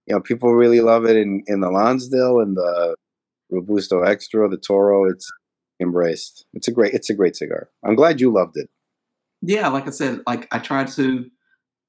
[0.08, 2.96] you know, people really love it in in the Lonsdale and the
[3.52, 5.06] Robusto Extra, the Toro.
[5.10, 5.30] It's
[5.84, 6.46] embraced.
[6.54, 6.94] It's a great.
[6.94, 7.70] It's a great cigar.
[7.84, 8.70] I'm glad you loved it.
[9.42, 11.30] Yeah, like I said, like I try to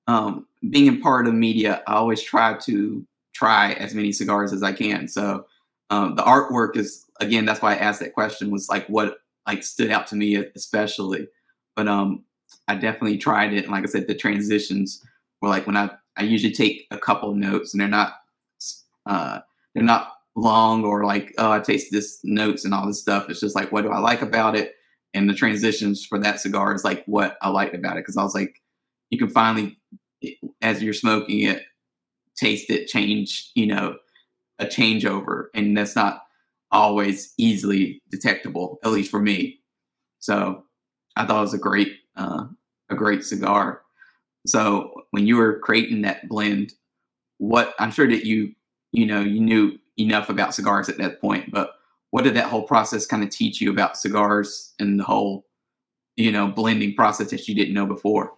[0.06, 4.62] um being in part of media, I always try to try as many cigars as
[4.62, 5.08] I can.
[5.08, 5.46] So
[5.90, 9.62] um the artwork is again, that's why I asked that question was like what like
[9.62, 11.28] stood out to me especially.
[11.76, 12.24] But um
[12.68, 15.02] I definitely tried it and like I said, the transitions
[15.40, 18.14] were like when I I usually take a couple notes and they're not
[19.06, 19.40] uh
[19.74, 23.30] they're not long or like, oh I taste this notes and all this stuff.
[23.30, 24.74] It's just like what do I like about it?
[25.14, 28.24] and the transitions for that cigar is like what I liked about it because I
[28.24, 28.60] was like,
[29.10, 29.78] you can finally,
[30.60, 31.62] as you're smoking it,
[32.36, 33.96] taste it change, you know,
[34.58, 36.22] a changeover, and that's not
[36.72, 39.60] always easily detectable, at least for me.
[40.18, 40.64] So
[41.16, 42.46] I thought it was a great, uh,
[42.90, 43.82] a great cigar.
[44.46, 46.72] So when you were creating that blend,
[47.38, 48.52] what I'm sure that you,
[48.90, 51.74] you know, you knew enough about cigars at that point, but
[52.10, 55.46] what did that whole process kind of teach you about cigars and the whole
[56.16, 58.32] you know blending process that you didn't know before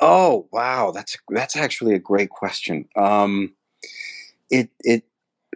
[0.00, 2.88] Oh wow, that's that's actually a great question.
[2.96, 3.54] Um,
[4.50, 5.04] it it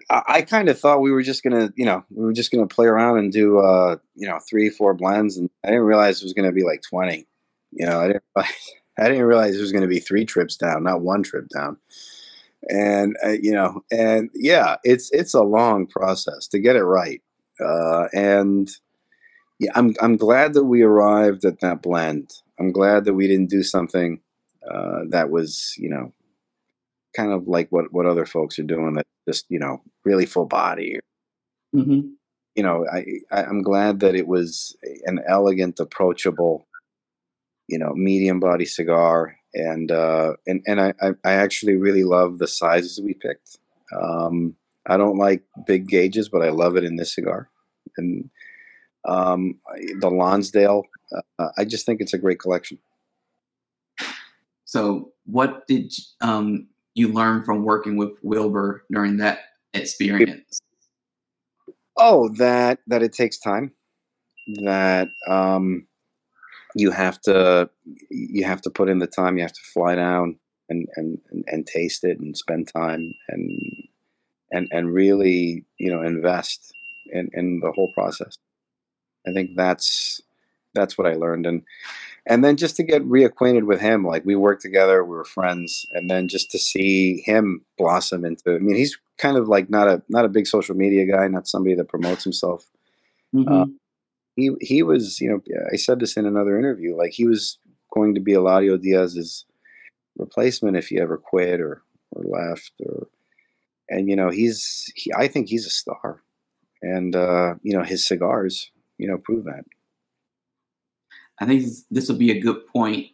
[0.08, 2.86] I, kind of thought we were just gonna you know we were just gonna play
[2.86, 6.34] around and do uh you know three four blends, and I didn't realize it was
[6.34, 7.26] gonna be like twenty.
[7.72, 11.02] You know, I didn't I didn't realize it was gonna be three trips down, not
[11.02, 11.76] one trip down.
[12.68, 17.22] And uh, you know, and yeah, it's it's a long process to get it right.
[17.64, 18.70] Uh, and
[19.58, 22.32] yeah, I'm I'm glad that we arrived at that blend.
[22.58, 24.20] I'm glad that we didn't do something
[24.68, 26.12] uh, that was, you know,
[27.16, 30.46] kind of like what what other folks are doing that just, you know, really full
[30.46, 30.98] body.
[31.74, 32.08] mm-hmm.
[32.54, 36.66] You know, I, I I'm glad that it was an elegant, approachable,
[37.68, 40.92] you know, medium body cigar, and uh, and and I
[41.24, 43.58] I actually really love the sizes we picked.
[43.94, 44.56] Um,
[44.86, 47.48] I don't like big gauges, but I love it in this cigar,
[47.96, 48.30] and
[49.06, 49.58] um,
[50.00, 50.84] the Lonsdale.
[51.38, 52.78] Uh, I just think it's a great collection.
[54.64, 59.40] so what did um, you learn from working with Weber during that
[59.72, 60.60] experience
[61.98, 63.72] Oh, that that it takes time.
[64.62, 65.87] That um,
[66.74, 67.70] you have to
[68.10, 69.36] you have to put in the time.
[69.36, 73.60] You have to fly down and and and, taste it and spend time and
[74.50, 76.72] and and really you know invest
[77.12, 78.36] in in the whole process.
[79.26, 80.20] I think that's
[80.74, 81.62] that's what I learned and
[82.26, 85.86] and then just to get reacquainted with him like we worked together we were friends
[85.92, 89.88] and then just to see him blossom into i mean he's kind of like not
[89.88, 92.68] a not a big social media guy not somebody that promotes himself
[93.34, 93.74] Mhm.
[94.38, 95.40] He he was you know
[95.72, 97.58] i said this in another interview like he was
[97.92, 99.44] going to be eladio diaz's
[100.16, 103.08] replacement if he ever quit or or left or
[103.88, 106.22] and you know he's he, i think he's a star
[106.82, 109.64] and uh, you know his cigars, you know, prove that.
[111.40, 113.06] I think this will be a good point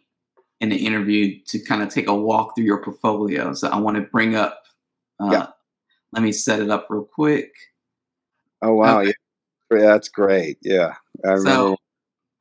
[0.61, 3.53] in the interview to kind of take a walk through your portfolio.
[3.53, 4.63] So I want to bring up.
[5.19, 5.47] Uh, yeah.
[6.11, 7.51] Let me set it up real quick.
[8.61, 8.99] Oh wow!
[8.99, 9.07] Okay.
[9.07, 9.13] Yeah,
[9.69, 10.57] that's great.
[10.61, 11.49] Yeah, I remember.
[11.49, 11.77] So,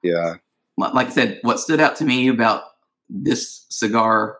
[0.02, 0.34] yeah.
[0.76, 2.64] Like I said, what stood out to me about
[3.08, 4.38] this cigar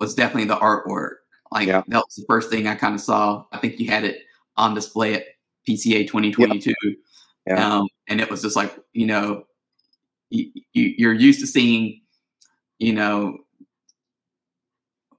[0.00, 1.16] was definitely the artwork.
[1.52, 1.82] Like yeah.
[1.88, 3.44] that was the first thing I kind of saw.
[3.52, 4.22] I think you had it
[4.56, 5.24] on display at
[5.68, 6.72] PCA 2022.
[6.82, 6.90] Yeah.
[7.46, 7.76] yeah.
[7.76, 9.44] Um, and it was just like, you know,
[10.30, 12.00] you, you're used to seeing,
[12.78, 13.38] you know,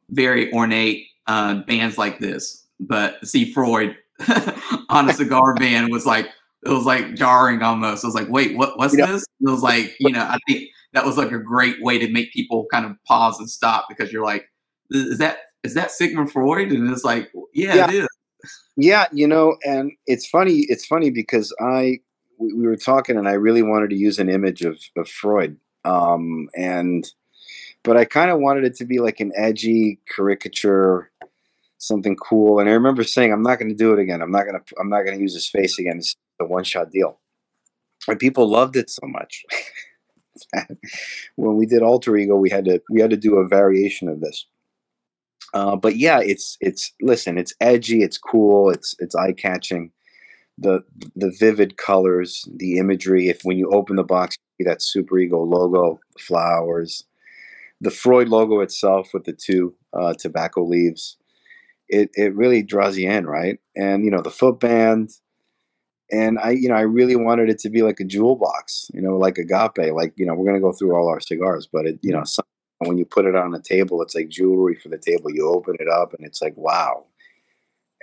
[0.09, 3.95] very ornate uh, bands like this, but see Freud
[4.89, 6.27] on a cigar band was like,
[6.65, 8.03] it was like jarring almost.
[8.03, 9.07] I was like, wait, what, what's yeah.
[9.07, 9.23] this?
[9.41, 12.31] It was like, you know, I think that was like a great way to make
[12.31, 14.49] people kind of pause and stop because you're like,
[14.91, 16.71] is that is that Sigmund Freud?
[16.71, 17.89] And it's like, yeah, yeah.
[17.89, 18.07] it is.
[18.75, 20.65] Yeah, you know, and it's funny.
[20.67, 21.99] It's funny because I
[22.37, 25.57] we, we were talking, and I really wanted to use an image of of Freud,
[25.85, 27.07] um, and
[27.83, 31.11] but I kind of wanted it to be like an edgy caricature,
[31.77, 32.59] something cool.
[32.59, 34.21] And I remember saying, "I'm not going to do it again.
[34.21, 34.75] I'm not going to.
[34.79, 35.97] I'm not going to use his face again.
[35.97, 37.19] It's a one shot deal."
[38.07, 39.43] And people loved it so much.
[41.35, 44.21] when we did alter ego, we had to we had to do a variation of
[44.21, 44.45] this.
[45.53, 49.91] Uh, but yeah, it's it's listen, it's edgy, it's cool, it's it's eye catching.
[50.57, 50.83] The
[51.15, 53.29] the vivid colors, the imagery.
[53.29, 57.05] If when you open the box, you see that Super Ego logo, flowers,
[57.81, 61.17] the Freud logo itself with the two uh, tobacco leaves,
[61.89, 63.59] it it really draws you in, right?
[63.75, 65.11] And you know the foot band,
[66.13, 69.01] and I you know I really wanted it to be like a jewel box, you
[69.01, 69.93] know, like agape.
[69.93, 72.45] Like you know we're gonna go through all our cigars, but it you know some
[72.87, 75.31] when you put it on the table, it's like jewelry for the table.
[75.31, 77.05] You open it up and it's like, wow.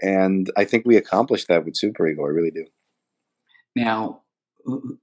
[0.02, 2.24] And I think we accomplished that with Super Ego.
[2.24, 2.64] I really do.
[3.76, 4.22] Now,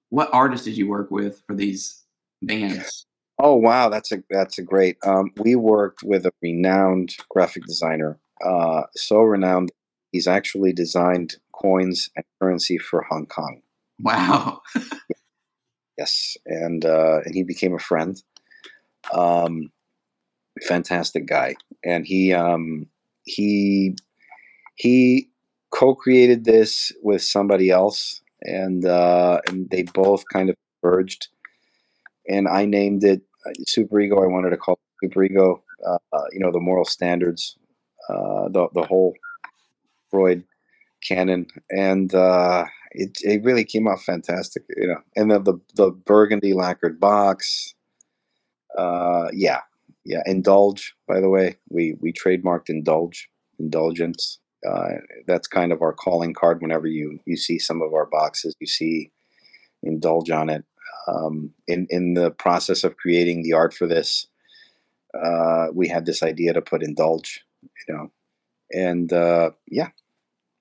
[0.10, 2.04] what artists did you work with for these
[2.42, 3.06] bands?
[3.40, 4.98] Oh wow, that's a that's a great.
[5.06, 9.72] Um, we worked with a renowned graphic designer, uh, so renowned
[10.12, 13.62] he's actually designed coins and currency for Hong Kong.
[14.00, 14.62] Wow.
[15.98, 18.22] yes, and uh, and he became a friend.
[19.14, 19.72] Um,
[20.62, 22.88] fantastic guy, and he um,
[23.24, 23.96] he
[24.76, 25.30] he
[25.72, 31.28] co-created this with somebody else, and uh, and they both kind of merged.
[32.30, 34.22] And I named it uh, Super Ego.
[34.22, 35.64] I wanted to call it Super Ego.
[35.86, 37.58] Uh, uh, you know, the moral standards,
[38.10, 39.14] uh, the the whole
[40.10, 40.44] Freud
[41.04, 44.64] canon, and uh, it it really came out fantastic.
[44.76, 47.74] You know, and the the, the burgundy lacquered box,
[48.78, 49.62] uh, yeah,
[50.06, 50.22] yeah.
[50.26, 54.40] Indulge, by the way, we we trademarked indulge, indulgence.
[54.68, 54.96] Uh,
[55.28, 56.62] that's kind of our calling card.
[56.62, 59.12] Whenever you you see some of our boxes, you see
[59.84, 60.66] indulge on it.
[61.08, 64.28] Um, in in the process of creating the art for this,
[65.14, 67.46] uh, we had this idea to put indulge,
[67.88, 68.12] you know,
[68.72, 69.90] and uh, yeah,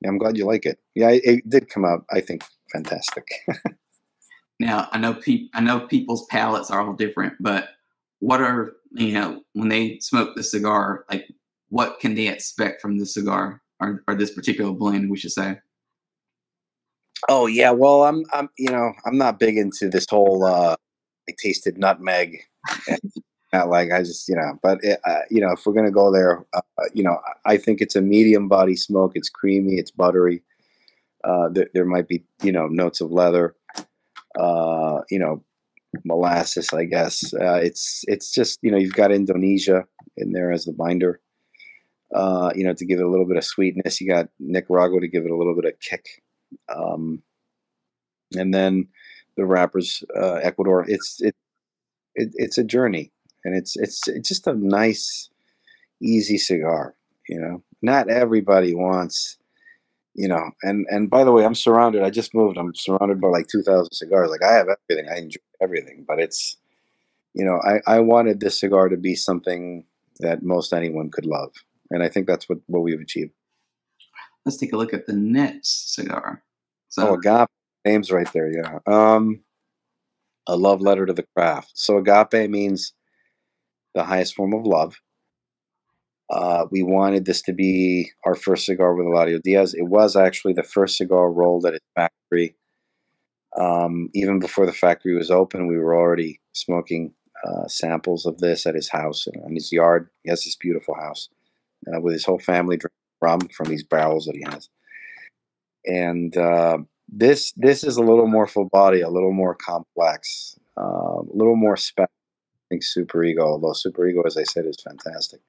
[0.06, 0.78] I'm glad you like it.
[0.94, 3.28] Yeah, it, it did come out, I think, fantastic.
[4.60, 7.68] now I know pe- I know people's palates are all different, but
[8.20, 11.28] what are you know when they smoke the cigar like
[11.68, 15.58] what can they expect from the cigar or, or this particular blend we should say
[17.28, 20.74] oh yeah well i'm i'm you know i'm not big into this whole uh
[21.28, 22.38] i tasted nutmeg
[23.64, 26.44] like i just you know but it, uh, you know if we're gonna go there
[26.54, 26.60] uh,
[26.94, 30.42] you know i think it's a medium body smoke it's creamy it's buttery
[31.24, 33.54] uh there, there might be you know notes of leather
[34.38, 35.42] uh you know
[36.04, 37.32] molasses, I guess.
[37.34, 39.84] Uh, it's it's just you know you've got Indonesia
[40.16, 41.20] in there as the binder,
[42.14, 44.00] uh, you know, to give it a little bit of sweetness.
[44.00, 46.22] You got Nicaragua to give it a little bit of kick,
[46.68, 47.22] um,
[48.36, 48.88] and then
[49.36, 50.84] the wrappers, uh, Ecuador.
[50.88, 51.34] It's it,
[52.14, 53.12] it it's a journey,
[53.46, 55.30] and it's it's it's just a nice,
[56.02, 56.94] easy cigar.
[57.28, 59.38] You know, not everybody wants
[60.16, 63.28] you know and and by the way i'm surrounded i just moved i'm surrounded by
[63.28, 66.56] like 2000 cigars like i have everything i enjoy everything but it's
[67.34, 69.84] you know i i wanted this cigar to be something
[70.20, 71.52] that most anyone could love
[71.90, 73.32] and i think that's what what we've achieved.
[74.44, 76.42] Let's take a look at the next cigar.
[76.88, 77.48] So oh agape
[77.84, 78.78] name's right there yeah.
[78.86, 79.40] Um
[80.46, 81.72] a love letter to the craft.
[81.74, 82.92] So agape means
[83.96, 84.96] the highest form of love
[86.30, 89.74] uh, we wanted this to be our first cigar with Eladio Diaz.
[89.74, 92.56] It was actually the first cigar rolled at his factory.
[93.58, 97.14] Um, even before the factory was open, we were already smoking
[97.46, 100.10] uh, samples of this at his house and in his yard.
[100.24, 101.28] He has this beautiful house
[101.86, 104.68] uh, with his whole family drinking rum from these barrels that he has.
[105.86, 106.78] And uh,
[107.08, 111.56] This this is a little more full body, a little more complex, uh, a little
[111.56, 112.15] more special.
[112.68, 115.40] Think Super Ego, although Super Ego, as I said, is fantastic.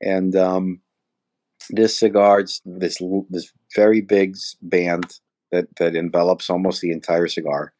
[0.00, 0.80] And um,
[1.70, 2.98] this cigar, this
[3.30, 5.20] this very big band
[5.52, 7.72] that that envelops almost the entire cigar.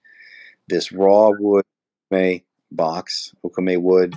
[0.69, 1.65] This raw wood
[2.11, 4.15] may box, Okoume wood,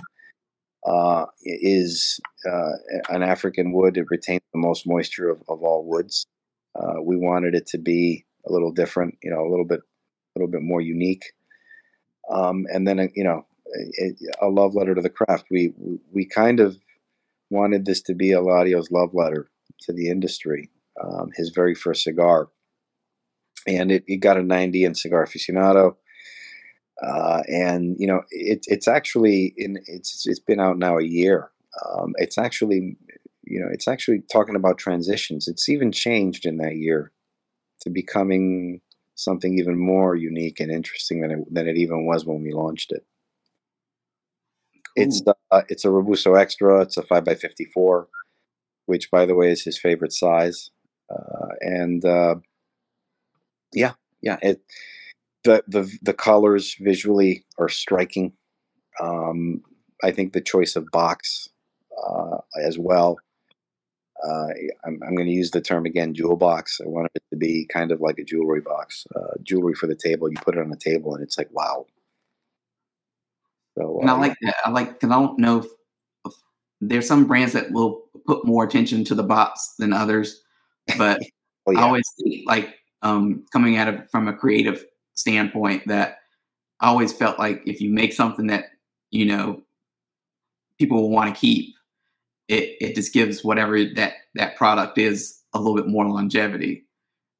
[0.86, 2.72] uh, is uh,
[3.08, 3.96] an African wood.
[3.96, 6.26] It retains the most moisture of, of all woods.
[6.74, 10.38] Uh, we wanted it to be a little different, you know, a little bit, a
[10.38, 11.32] little bit more unique.
[12.30, 13.46] Um, and then, uh, you know,
[14.40, 15.46] a love letter to the craft.
[15.50, 15.72] We
[16.12, 16.78] we kind of
[17.50, 19.50] wanted this to be Eladio's love letter
[19.82, 20.70] to the industry.
[21.02, 22.48] Um, his very first cigar,
[23.66, 25.96] and it, it got a 90 in Cigar Aficionado.
[27.02, 31.50] Uh, and you know it, it's actually in it's it's been out now a year.
[31.86, 32.96] Um, it's actually
[33.42, 35.48] you know it's actually talking about transitions.
[35.48, 37.10] It's even changed in that year
[37.80, 38.80] to becoming
[39.14, 42.92] something even more unique and interesting than it, than it even was when we launched
[42.92, 43.04] it.
[44.94, 46.82] It's uh, it's a Robusto Extra.
[46.82, 48.08] It's a five by fifty four,
[48.86, 50.70] which by the way is his favorite size.
[51.10, 52.36] Uh, and uh,
[53.72, 54.62] yeah, yeah, it
[55.44, 58.32] the the the colors visually are striking.
[59.00, 59.62] Um,
[60.02, 61.48] I think the choice of box
[62.06, 63.18] uh, as well.
[64.22, 64.48] Uh,
[64.84, 66.80] I'm, I'm going to use the term again, jewel box.
[66.80, 69.96] I wanted it to be kind of like a jewelry box, uh, jewelry for the
[69.96, 70.30] table.
[70.30, 71.86] You put it on the table, and it's like wow.
[73.82, 74.56] So, and I like that.
[74.64, 75.66] I like because I don't know if,
[76.26, 76.32] if,
[76.80, 80.42] there's some brands that will put more attention to the box than others,
[80.96, 81.20] but
[81.66, 81.80] oh, yeah.
[81.80, 86.18] I always think like um, coming at it from a creative standpoint that
[86.80, 88.66] I always felt like if you make something that
[89.10, 89.62] you know
[90.78, 91.74] people will want to keep,
[92.48, 96.84] it it just gives whatever that that product is a little bit more longevity.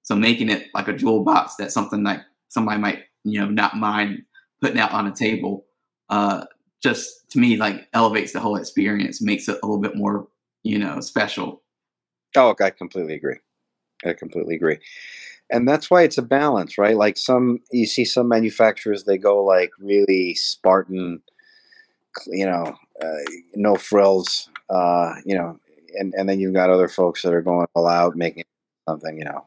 [0.03, 3.77] So making it like a jewel box, that's something like somebody might you know not
[3.77, 4.23] mind
[4.61, 5.65] putting out on a table.
[6.09, 6.45] Uh,
[6.83, 10.29] just to me, like elevates the whole experience, makes it a little bit more
[10.63, 11.63] you know special.
[12.37, 13.39] Oh, I completely agree.
[14.05, 14.79] I completely agree
[15.53, 19.45] and that's why it's a balance right like some you see some manufacturers they go
[19.45, 21.23] like really spartan
[22.29, 25.59] you know uh, no frills uh, you know
[25.99, 28.45] and and then you've got other folks that are going all out making
[28.89, 29.47] something you know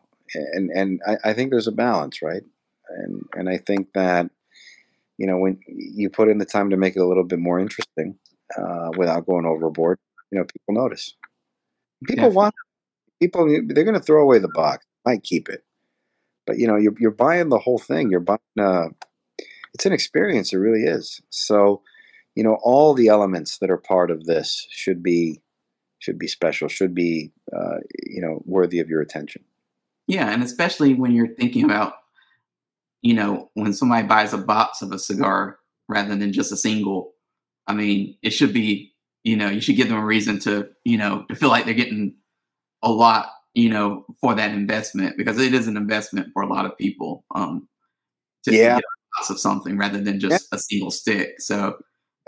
[0.53, 2.43] and and I, I think there's a balance right
[2.89, 4.29] and and i think that
[5.18, 7.59] you know when you put in the time to make it a little bit more
[7.59, 8.18] interesting
[8.57, 9.97] uh, without going overboard
[10.32, 11.16] you know people notice.
[12.05, 12.53] People want
[13.22, 15.63] people they're going to throw away the box might keep it.
[16.45, 18.89] But you know you're, you're buying the whole thing you're buying uh,
[19.74, 21.22] it's an experience it really is.
[21.30, 21.82] So
[22.36, 25.41] you know all the elements that are part of this should be
[25.99, 29.43] should be special should be uh, you know worthy of your attention.
[30.07, 31.93] Yeah and especially when you're thinking about
[33.05, 37.13] you know when somebody buys a box of a cigar rather than just a single
[37.67, 38.93] i mean it should be
[39.23, 41.73] you know you should give them a reason to you know to feel like they're
[41.73, 42.15] getting
[42.83, 46.65] a lot you know, for that investment because it is an investment for a lot
[46.65, 47.23] of people.
[47.33, 47.67] Um,
[48.43, 48.75] to, yeah.
[48.75, 48.83] To
[49.29, 50.57] of something rather than just yeah.
[50.57, 51.39] a single stick.
[51.39, 51.77] So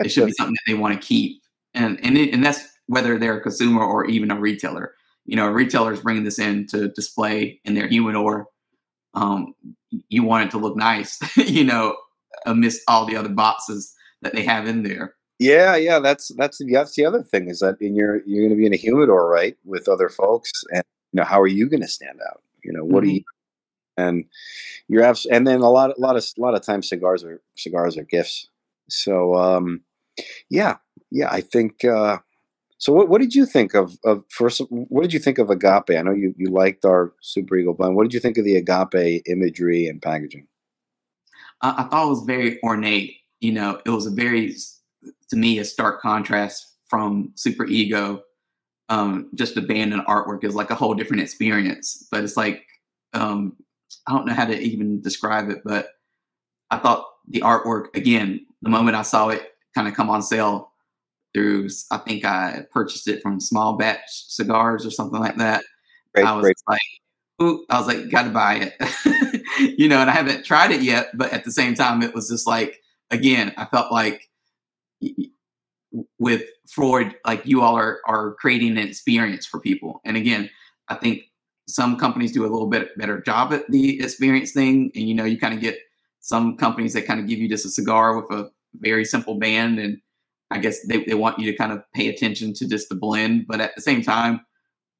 [0.02, 1.42] it should be something that they want to keep,
[1.74, 4.94] and and it, and that's whether they're a consumer or even a retailer.
[5.26, 8.46] You know, a retailer is bringing this in to display in their humidor.
[9.18, 9.54] Um,
[10.08, 11.96] you want it to look nice, you know,
[12.46, 15.14] amidst all the other boxes that they have in there.
[15.38, 18.56] Yeah, yeah, that's that's that's the other thing is that in your you're going to
[18.56, 21.82] be in a humidor, right, with other folks, and you know, how are you going
[21.82, 22.42] to stand out?
[22.64, 23.10] You know, what mm-hmm.
[23.10, 23.24] do you?
[23.96, 24.24] And
[24.88, 27.40] you're abs- and then a lot, a lot of, a lot of times cigars are
[27.56, 28.48] cigars are gifts.
[28.88, 29.82] So, um,
[30.50, 30.76] yeah,
[31.10, 31.84] yeah, I think.
[31.84, 32.18] Uh,
[32.78, 34.60] so, what, what did you think of, of first?
[34.70, 35.90] What did you think of Agape?
[35.90, 37.96] I know you, you liked our Super Ego blend.
[37.96, 40.46] What did you think of the Agape imagery and packaging?
[41.60, 43.16] I, I thought it was very ornate.
[43.40, 44.54] You know, it was a very,
[45.30, 48.22] to me, a stark contrast from Super Ego
[48.88, 52.06] um, just the band and artwork is like a whole different experience.
[52.10, 52.64] But it's like
[53.12, 53.56] um,
[54.06, 55.90] I don't know how to even describe it, but
[56.70, 58.46] I thought the artwork again.
[58.62, 60.72] The moment I saw it kind of come on sale
[61.34, 65.64] through, I think I purchased it from Small Batch Cigars or something like that.
[66.14, 66.56] Great, I was great.
[66.68, 66.80] like,
[67.42, 69.44] ooh, I was like, got to buy it,
[69.78, 70.00] you know.
[70.00, 72.80] And I haven't tried it yet, but at the same time, it was just like,
[73.10, 74.28] again, I felt like
[76.18, 80.00] with Freud, like you all are are creating an experience for people.
[80.04, 80.50] And again,
[80.88, 81.22] I think
[81.66, 84.90] some companies do a little bit better job at the experience thing.
[84.94, 85.78] And you know, you kind of get
[86.20, 89.78] some companies that kind of give you just a cigar with a very simple band
[89.78, 90.00] and
[90.50, 93.46] I guess they, they want you to kind of pay attention to just the blend.
[93.46, 94.40] But at the same time,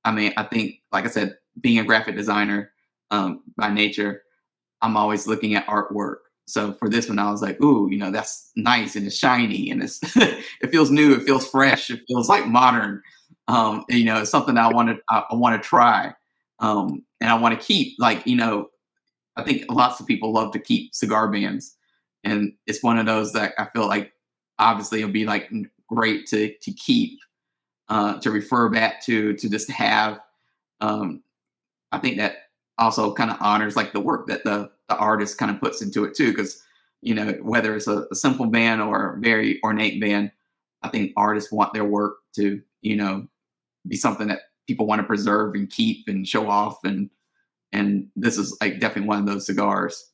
[0.05, 2.73] I mean, I think, like I said, being a graphic designer
[3.11, 4.23] um, by nature,
[4.83, 6.17] I'm always looking at artwork.
[6.47, 9.71] So for this one, I was like, ooh, you know, that's nice and it's shiny
[9.71, 13.03] and it's it feels new, it feels fresh, it feels like modern.
[13.49, 16.15] Um, you know, it's something I want to I, I want to try,
[16.61, 17.97] um, and I want to keep.
[17.99, 18.69] Like, you know,
[19.37, 21.75] I think lots of people love to keep cigar bands,
[22.25, 24.13] and it's one of those that I feel like
[24.59, 25.51] obviously it'll be like
[25.89, 27.19] great to to keep,
[27.89, 30.21] uh, to refer back to, to just have.
[30.81, 31.23] Um,
[31.91, 32.37] I think that
[32.79, 36.05] also kind of honors like the work that the the artist kind of puts into
[36.05, 36.63] it too because
[37.03, 40.31] you know whether it's a, a, simple band or a very ornate band
[40.83, 43.27] i think artists want their work to you know
[43.87, 47.11] be something that people want to preserve and keep and show off and
[47.73, 50.11] and this is like definitely one of those cigars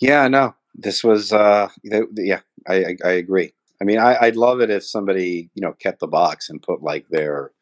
[0.00, 1.68] yeah no this was uh
[2.14, 5.72] yeah i i, I agree i mean I, i'd love it if somebody you know
[5.72, 7.52] kept the box and put like their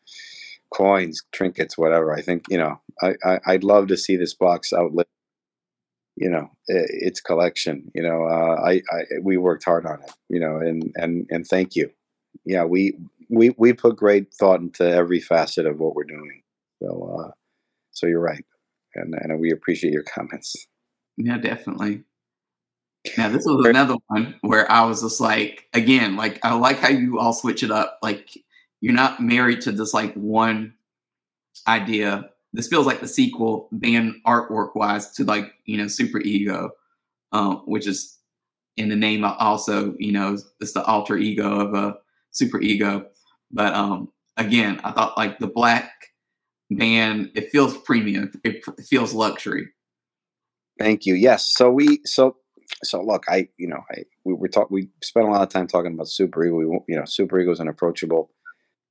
[0.71, 2.15] coins, trinkets, whatever.
[2.15, 5.07] I think you know I, I would love to see this box outlive
[6.17, 7.91] you know its collection.
[7.95, 10.13] You know uh, I, I we worked hard on it.
[10.29, 11.91] You know and and and thank you.
[12.45, 12.97] Yeah, we
[13.29, 16.43] we we put great thought into every facet of what we're doing.
[16.83, 17.31] So uh,
[17.93, 18.45] so you're right,
[18.95, 20.67] and and we appreciate your comments.
[21.17, 22.05] Yeah, definitely.
[23.17, 26.91] Yeah, this was another one where I was just like, again, like I like how
[26.91, 27.99] you all switch it up.
[28.03, 28.37] Like
[28.81, 30.75] you're not married to this like one
[31.67, 32.31] idea.
[32.53, 36.71] This feels like the sequel, band artwork wise, to like you know Super Ego,
[37.33, 38.19] um, which is
[38.77, 41.97] in the name also you know it's the alter ego of a
[42.33, 43.07] Super Ego.
[43.51, 45.91] But um, again, I thought like the black
[46.71, 48.33] band, it feels premium.
[48.45, 49.69] It, it feels luxury.
[50.79, 51.15] Thank you.
[51.15, 51.53] Yes.
[51.55, 52.37] So we so
[52.83, 55.67] so look, I you know I we were talk we spent a lot of time
[55.67, 56.57] talking about Super Ego.
[56.57, 58.31] We you know Super Ego is unapproachable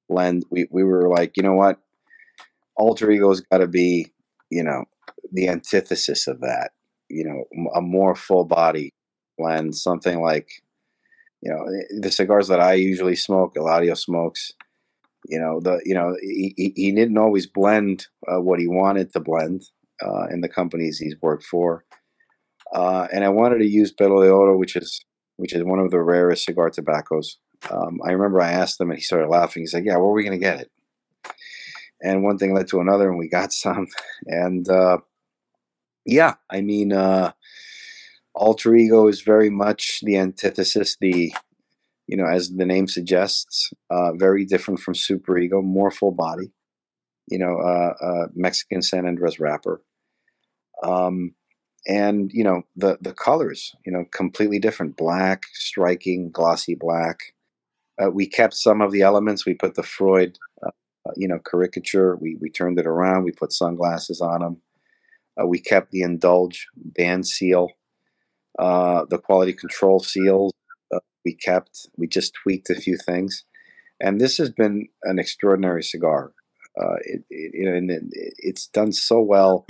[0.10, 1.80] lend we, we were like you know what?
[2.76, 4.08] Alter ego's got to be
[4.50, 4.86] you know
[5.32, 6.72] the antithesis of that
[7.10, 7.44] you know
[7.76, 8.94] a more full body
[9.38, 10.50] blend something like
[11.42, 14.54] you know eh, the cigars that i usually smoke eladio smokes
[15.28, 19.20] you know the you know he, he didn't always blend uh, what he wanted to
[19.20, 19.64] blend
[20.06, 21.84] uh, in the companies he's worked for
[22.74, 25.02] uh, and i wanted to use pelo de oro which is
[25.38, 27.38] which is one of the rarest cigar tobaccos
[27.70, 29.64] um, I remember I asked him and he started laughing.
[29.64, 30.72] He's like, Yeah, where are we going to get it?
[32.02, 33.88] And one thing led to another, and we got some.
[34.26, 35.00] And uh,
[36.06, 37.34] yeah, I mean, uh,
[38.34, 41.34] alter ego is very much the antithesis, the
[42.08, 46.52] you know, as the name suggests, uh, very different from super ego, more full body.
[47.28, 49.84] You know, uh, uh, Mexican San Andres wrapper.
[50.82, 51.36] Um,
[51.88, 54.98] and you know the the colors, you know, completely different.
[54.98, 57.34] Black, striking, glossy black.
[58.02, 59.46] Uh, we kept some of the elements.
[59.46, 60.70] We put the Freud, uh,
[61.06, 62.16] uh, you know, caricature.
[62.16, 63.24] We we turned it around.
[63.24, 64.62] We put sunglasses on them.
[65.42, 67.70] Uh, we kept the indulge band seal,
[68.58, 70.54] uh, the quality control seals.
[70.94, 71.88] Uh, we kept.
[71.98, 73.46] We just tweaked a few things,
[74.02, 76.34] and this has been an extraordinary cigar.
[77.02, 78.04] It, it, and it,
[78.38, 79.66] it's done so well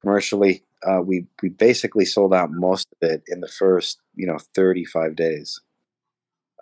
[0.00, 0.64] commercially.
[1.04, 5.60] We we basically sold out most of it in the first you know 35 days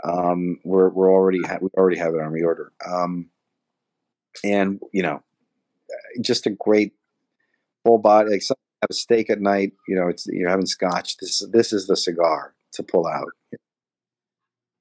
[0.02, 2.68] um, we're we're already ha- we already have it on reorder.
[2.86, 3.30] Um,
[4.44, 5.22] and you know,
[6.20, 6.92] just a great
[7.84, 8.30] full body.
[8.30, 9.72] Like some have a steak at night.
[9.88, 11.16] You know, it's you're having scotch.
[11.18, 13.32] This this is the cigar to pull out.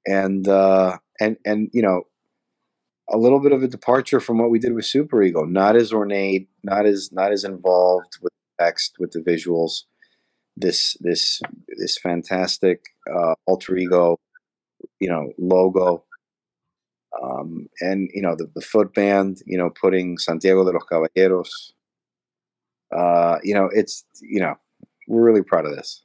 [0.06, 2.04] And uh, and and you know,
[3.10, 5.44] a little bit of a departure from what we did with Super Ego.
[5.44, 8.29] Not as ornate, not as not as involved with
[8.60, 9.84] text, with the visuals.
[10.56, 11.40] This this
[11.78, 12.80] this fantastic
[13.10, 14.18] uh, alter ego
[14.98, 16.04] you know, logo.
[17.20, 21.72] Um, and you know the, the foot band, you know, putting Santiago de los Caballeros.
[22.96, 24.54] Uh, you know, it's you know,
[25.08, 26.02] we're really proud of this.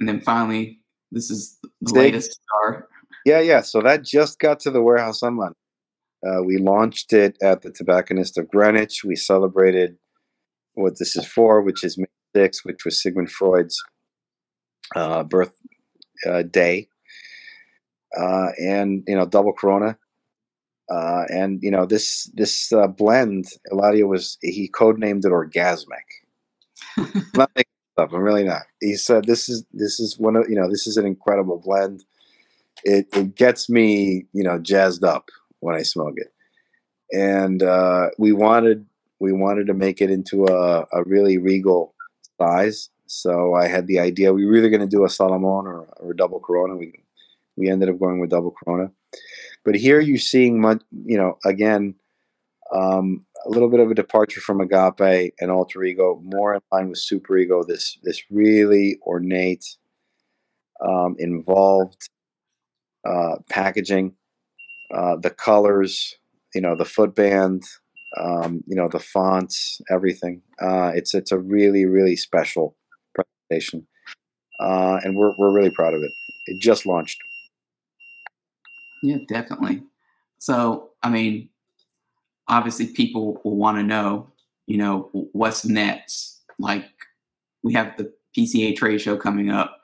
[0.00, 0.80] And then finally,
[1.12, 2.88] this is the they, latest star.
[3.26, 3.60] Yeah, yeah.
[3.60, 5.54] So that just got to the warehouse on Monday.
[6.26, 9.04] Uh, we launched it at the Tobacconist of Greenwich.
[9.04, 9.96] We celebrated
[10.74, 13.80] what this is for, which is May 6, which was Sigmund Freud's
[14.96, 15.52] uh, birth
[16.26, 16.88] uh, day,
[18.18, 19.96] uh, and you know double Corona,
[20.90, 23.46] uh, and you know this this uh, blend.
[23.72, 26.06] Eladio was he codenamed it orgasmic.
[27.34, 28.12] not making up.
[28.12, 28.62] I'm really not.
[28.80, 32.04] He said this is this is one of you know this is an incredible blend.
[32.84, 35.28] It it gets me you know jazzed up
[35.60, 36.32] when I smoke it,
[37.12, 38.86] and uh, we wanted
[39.20, 41.94] we wanted to make it into a, a really regal
[42.40, 45.88] size so I had the idea we were either going to do a Salomon or,
[45.96, 46.76] or a double Corona.
[46.76, 46.92] We
[47.56, 48.90] we ended up going with double Corona.
[49.64, 51.94] But here you're seeing much, you know, again,
[52.70, 56.90] Um, a little bit of a departure from Agape and Alter Ego, more in line
[56.90, 57.64] with Super Ego.
[57.64, 59.64] This this really ornate,
[60.80, 62.10] um, involved
[63.06, 64.14] uh, packaging,
[64.94, 66.14] uh, the colors,
[66.54, 67.64] you know, the footband,
[68.20, 70.42] um, you know, the fonts, everything.
[70.60, 72.76] Uh, it's it's a really really special
[73.14, 73.86] presentation,
[74.60, 76.12] uh, and we're we're really proud of it.
[76.46, 77.18] It just launched.
[79.02, 79.82] Yeah, definitely.
[80.38, 81.50] So, I mean,
[82.48, 84.32] obviously, people will want to know,
[84.66, 86.42] you know, what's next.
[86.58, 86.86] Like,
[87.62, 89.80] we have the PCA trade show coming up.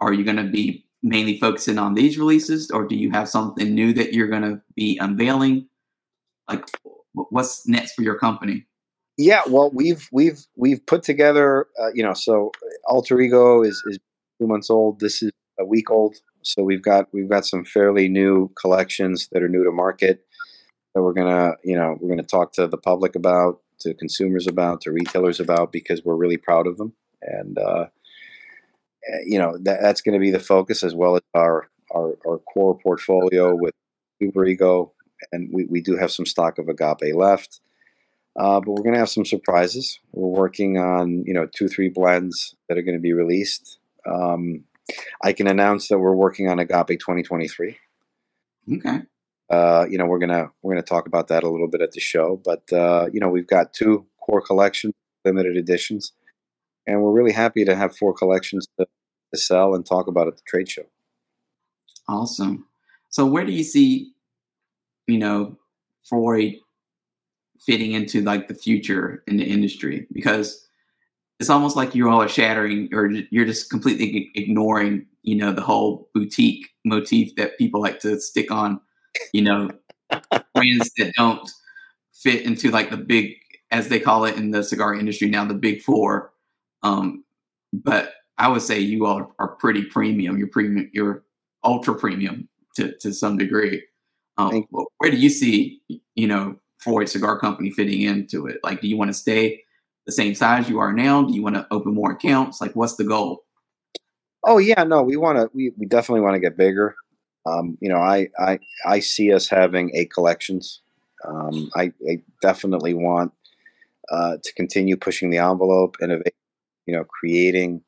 [0.00, 3.74] Are you going to be mainly focusing on these releases, or do you have something
[3.74, 5.68] new that you're going to be unveiling?
[6.48, 6.64] Like,
[7.12, 8.66] what's next for your company?
[9.16, 12.52] Yeah, well, we've we've we've put together, uh, you know, so
[12.86, 13.98] Alter Ego is is
[14.40, 15.00] two months old.
[15.00, 16.16] This is a week old.
[16.42, 20.24] So we've got we've got some fairly new collections that are new to market
[20.94, 24.80] that we're gonna you know we're gonna talk to the public about, to consumers about,
[24.82, 26.92] to retailers about because we're really proud of them
[27.22, 27.86] and uh,
[29.24, 32.38] you know that, that's going to be the focus as well as our our, our
[32.38, 33.74] core portfolio with
[34.20, 34.92] Super Ego
[35.32, 37.60] and we, we do have some stock of agape left.
[38.38, 39.98] Uh, but we're going to have some surprises.
[40.12, 43.78] We're working on you know two three blends that are going to be released.
[44.06, 44.64] Um,
[45.22, 47.76] I can announce that we're working on Agape 2023.
[48.76, 49.02] Okay.
[49.50, 52.00] Uh, you know, we're gonna we're gonna talk about that a little bit at the
[52.00, 54.92] show, but uh, you know, we've got two core collections,
[55.24, 56.12] limited editions,
[56.86, 58.86] and we're really happy to have four collections to,
[59.32, 60.84] to sell and talk about at the trade show.
[62.08, 62.66] Awesome.
[63.10, 64.12] So, where do you see,
[65.06, 65.56] you know,
[66.04, 66.54] Freud
[67.58, 70.06] fitting into like the future in the industry?
[70.12, 70.68] Because
[71.40, 75.62] it's almost like you all are shattering or you're just completely ignoring you know the
[75.62, 78.80] whole boutique motif that people like to stick on
[79.32, 79.70] you know
[80.54, 81.50] brands that don't
[82.12, 83.34] fit into like the big
[83.70, 86.32] as they call it in the cigar industry now the big four
[86.82, 87.24] um
[87.72, 91.22] but i would say you all are, pretty premium you're premium you're
[91.64, 93.82] ultra premium to, to some degree
[94.36, 94.64] um,
[94.98, 95.80] where do you see
[96.14, 98.58] you know Freud Cigar Company fitting into it?
[98.62, 99.62] Like, do you want to stay
[100.06, 101.22] the same size you are now?
[101.22, 102.60] Do you want to open more accounts?
[102.60, 103.44] Like, what's the goal?
[104.44, 105.50] Oh yeah, no, we want to.
[105.52, 106.94] We, we definitely want to get bigger.
[107.44, 110.80] Um, you know, I, I I see us having eight collections.
[111.26, 113.32] Um, I, I, definitely want
[114.08, 116.34] uh, to continue pushing the envelope, innovate.
[116.86, 117.82] You know, creating,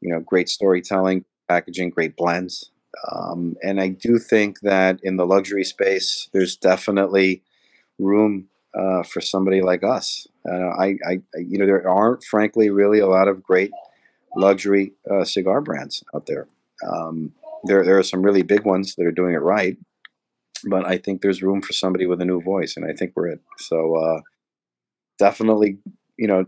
[0.00, 2.70] you know, great storytelling, packaging, great blends.
[3.12, 7.42] Um, and I do think that in the luxury space, there's definitely
[7.98, 10.26] room uh, for somebody like us.
[10.48, 13.70] Uh, I, I, you know, there aren't, frankly, really a lot of great
[14.36, 16.46] luxury uh, cigar brands out there.
[16.86, 17.32] Um,
[17.64, 19.76] there, there are some really big ones that are doing it right,
[20.68, 23.28] but I think there's room for somebody with a new voice, and I think we're
[23.28, 23.40] it.
[23.58, 24.20] So uh,
[25.18, 25.78] definitely,
[26.16, 26.44] you know,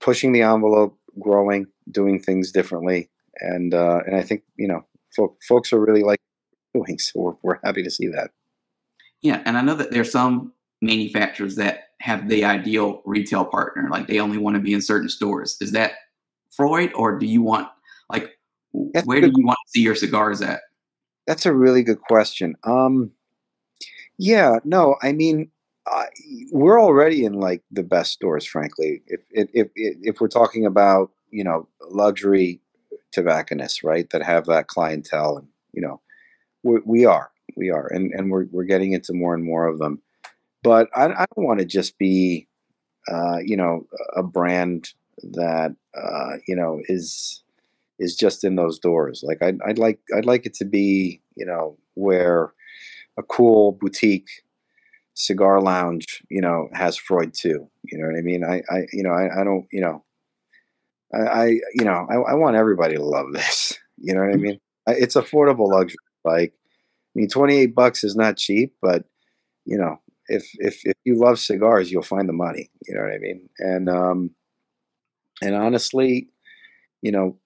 [0.00, 3.10] pushing the envelope, growing, doing things differently,
[3.40, 6.20] and uh, and I think you know, fo- folks are really like
[6.74, 6.98] doing.
[6.98, 8.30] So we're, we're happy to see that.
[9.22, 14.06] Yeah, and I know that there's some manufacturers that have the ideal retail partner like
[14.06, 15.92] they only want to be in certain stores is that
[16.54, 17.66] freud or do you want
[18.10, 18.38] like
[18.92, 20.60] that's where do you want to see your cigars at
[21.26, 23.10] that's a really good question um
[24.18, 25.50] yeah no i mean
[25.86, 26.04] uh,
[26.50, 31.10] we're already in like the best stores frankly if, if if if we're talking about
[31.34, 32.60] you know luxury
[33.12, 36.00] tobacconists right that have that clientele and you know
[36.62, 39.78] we, we are we are and and we're, we're getting into more and more of
[39.78, 40.00] them
[40.64, 42.48] but I, I don't want to just be,
[43.12, 47.42] uh, you know, a brand that uh, you know is
[48.00, 49.22] is just in those doors.
[49.22, 52.54] Like I'd, I'd like I'd like it to be, you know, where
[53.18, 54.28] a cool boutique
[55.12, 57.68] cigar lounge, you know, has Freud too.
[57.84, 58.42] You know what I mean?
[58.42, 60.02] I, I you know, I, I don't, you know,
[61.14, 63.74] I, I you know, I, I want everybody to love this.
[63.96, 64.60] You know what I mean?
[64.88, 65.96] It's affordable luxury.
[66.24, 69.04] Like, I mean, twenty eight bucks is not cheap, but
[69.64, 72.70] you know, if if if you love cigars, you'll find the money.
[72.86, 73.48] You know what I mean?
[73.60, 74.30] And um,
[75.42, 76.28] and honestly,
[77.02, 77.38] you know,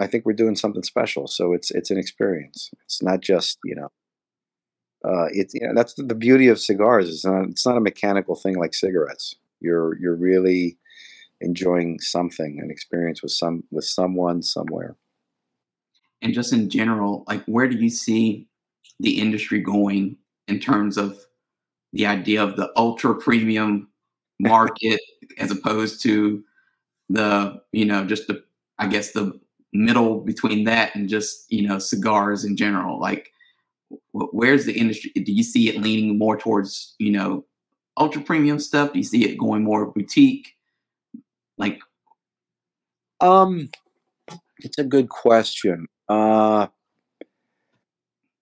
[0.00, 1.26] I think we're doing something special.
[1.26, 2.70] So it's it's an experience.
[2.84, 3.88] It's not just you know.
[5.04, 7.08] Uh, it's you know that's the, the beauty of cigars.
[7.08, 9.34] It's not it's not a mechanical thing like cigarettes.
[9.60, 10.78] You're you're really
[11.42, 14.96] enjoying something, an experience with some with someone somewhere.
[16.20, 18.48] And just in general, like where do you see
[19.00, 20.16] the industry going
[20.48, 21.18] in terms of
[21.92, 23.88] the idea of the ultra premium
[24.38, 25.00] market
[25.38, 26.42] as opposed to
[27.08, 28.42] the you know just the
[28.78, 29.38] i guess the
[29.72, 33.30] middle between that and just you know cigars in general like
[34.12, 37.44] where's the industry do you see it leaning more towards you know
[37.98, 38.92] ultra premium stuff?
[38.92, 40.54] Do you see it going more boutique?
[41.58, 41.80] Like,
[43.20, 43.70] um,
[44.58, 45.86] it's a good question.
[46.08, 46.68] Uh,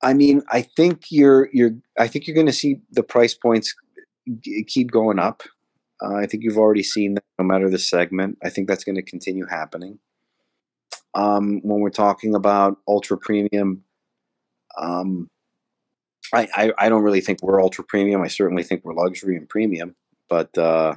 [0.02, 1.72] I mean, I think you're you're.
[1.98, 3.74] I think you're going to see the price points
[4.40, 5.42] g- keep going up.
[6.02, 8.38] Uh, I think you've already seen that, no matter the segment.
[8.42, 9.98] I think that's going to continue happening.
[11.14, 13.82] Um, when we're talking about ultra premium,
[14.78, 15.28] um,
[16.32, 18.22] I, I, I don't really think we're ultra premium.
[18.22, 19.96] I certainly think we're luxury and premium,
[20.28, 20.96] but uh,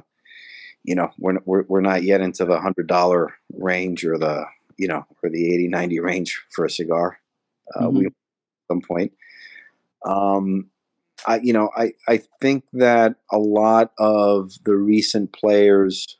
[0.84, 4.44] you know we're, we're we're not yet into the hundred dollar range or the
[4.76, 7.18] you know or the 80 90 range for a cigar.
[7.74, 7.98] Uh, mm-hmm.
[7.98, 8.12] We at
[8.70, 9.12] some point.
[10.04, 10.70] Um,
[11.26, 16.18] I you know I I think that a lot of the recent players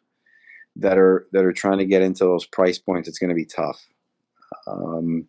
[0.76, 3.44] that are that are trying to get into those price points, it's going to be
[3.44, 3.86] tough.
[4.66, 5.28] Um,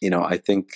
[0.00, 0.70] you know, I think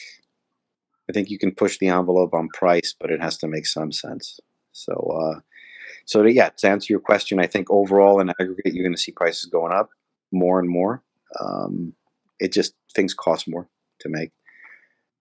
[1.09, 3.93] I think you can push the envelope on price, but it has to make some
[3.93, 4.41] sense.
[4.73, 5.41] So, uh,
[6.09, 9.01] so to, yeah, to answer your question, I think overall in aggregate, you're going to
[9.01, 9.91] see prices going up
[10.33, 11.03] more and more.
[11.39, 11.93] Um,
[12.41, 13.69] it just things cost more
[14.01, 14.31] to make.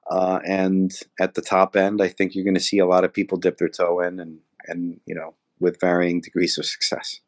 [0.09, 3.13] Uh, and at the top end, I think you're going to see a lot of
[3.13, 7.19] people dip their toe in, and and you know, with varying degrees of success.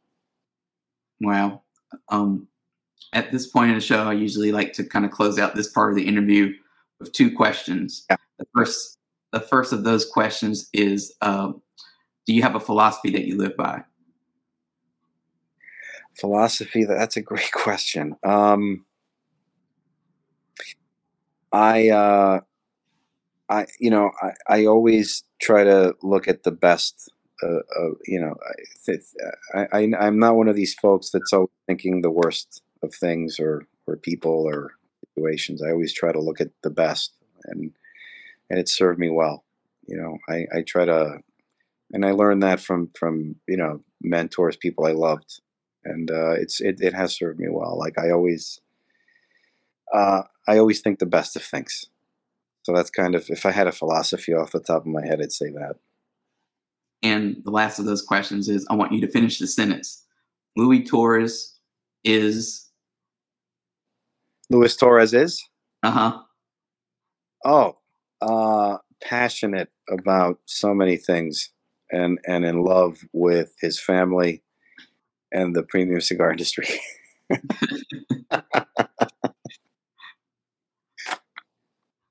[1.19, 1.63] Wow.
[2.07, 2.47] Um,
[3.11, 5.69] at this point in the show, I usually like to kind of close out this
[5.69, 6.53] part of the interview
[6.97, 8.05] with two questions.
[8.09, 8.15] Yeah.
[8.37, 8.97] The first,
[9.33, 11.51] the first of those questions is, uh,
[12.29, 13.81] do you have a philosophy that you live by?
[16.13, 16.85] Philosophy.
[16.85, 18.15] That's a great question.
[18.23, 18.85] Um,
[21.51, 22.41] I, uh,
[23.49, 27.11] I, you know, I, I always try to look at the best
[27.41, 28.35] uh, uh, you know,
[29.55, 33.39] I, I, I'm not one of these folks that's always thinking the worst of things
[33.39, 34.73] or, or people or
[35.15, 35.63] situations.
[35.63, 37.11] I always try to look at the best
[37.45, 37.71] and
[38.51, 39.45] and it served me well.
[39.87, 41.21] You know, I, I try to
[41.91, 45.41] and I learned that from from you know mentors, people I loved,
[45.83, 47.77] and uh, it's it, it has served me well.
[47.77, 48.59] Like I always,
[49.93, 51.85] uh, I always think the best of things.
[52.63, 55.21] So that's kind of if I had a philosophy off the top of my head,
[55.21, 55.75] I'd say that.
[57.01, 60.05] And the last of those questions is, I want you to finish the sentence.
[60.55, 61.57] Louis Torres
[62.03, 62.69] is.
[64.49, 65.43] Luis Torres is.
[65.81, 66.21] Uh huh.
[67.45, 67.77] Oh,
[68.21, 71.51] uh, passionate about so many things
[71.91, 74.43] and and in love with his family
[75.31, 76.67] and the premium cigar industry.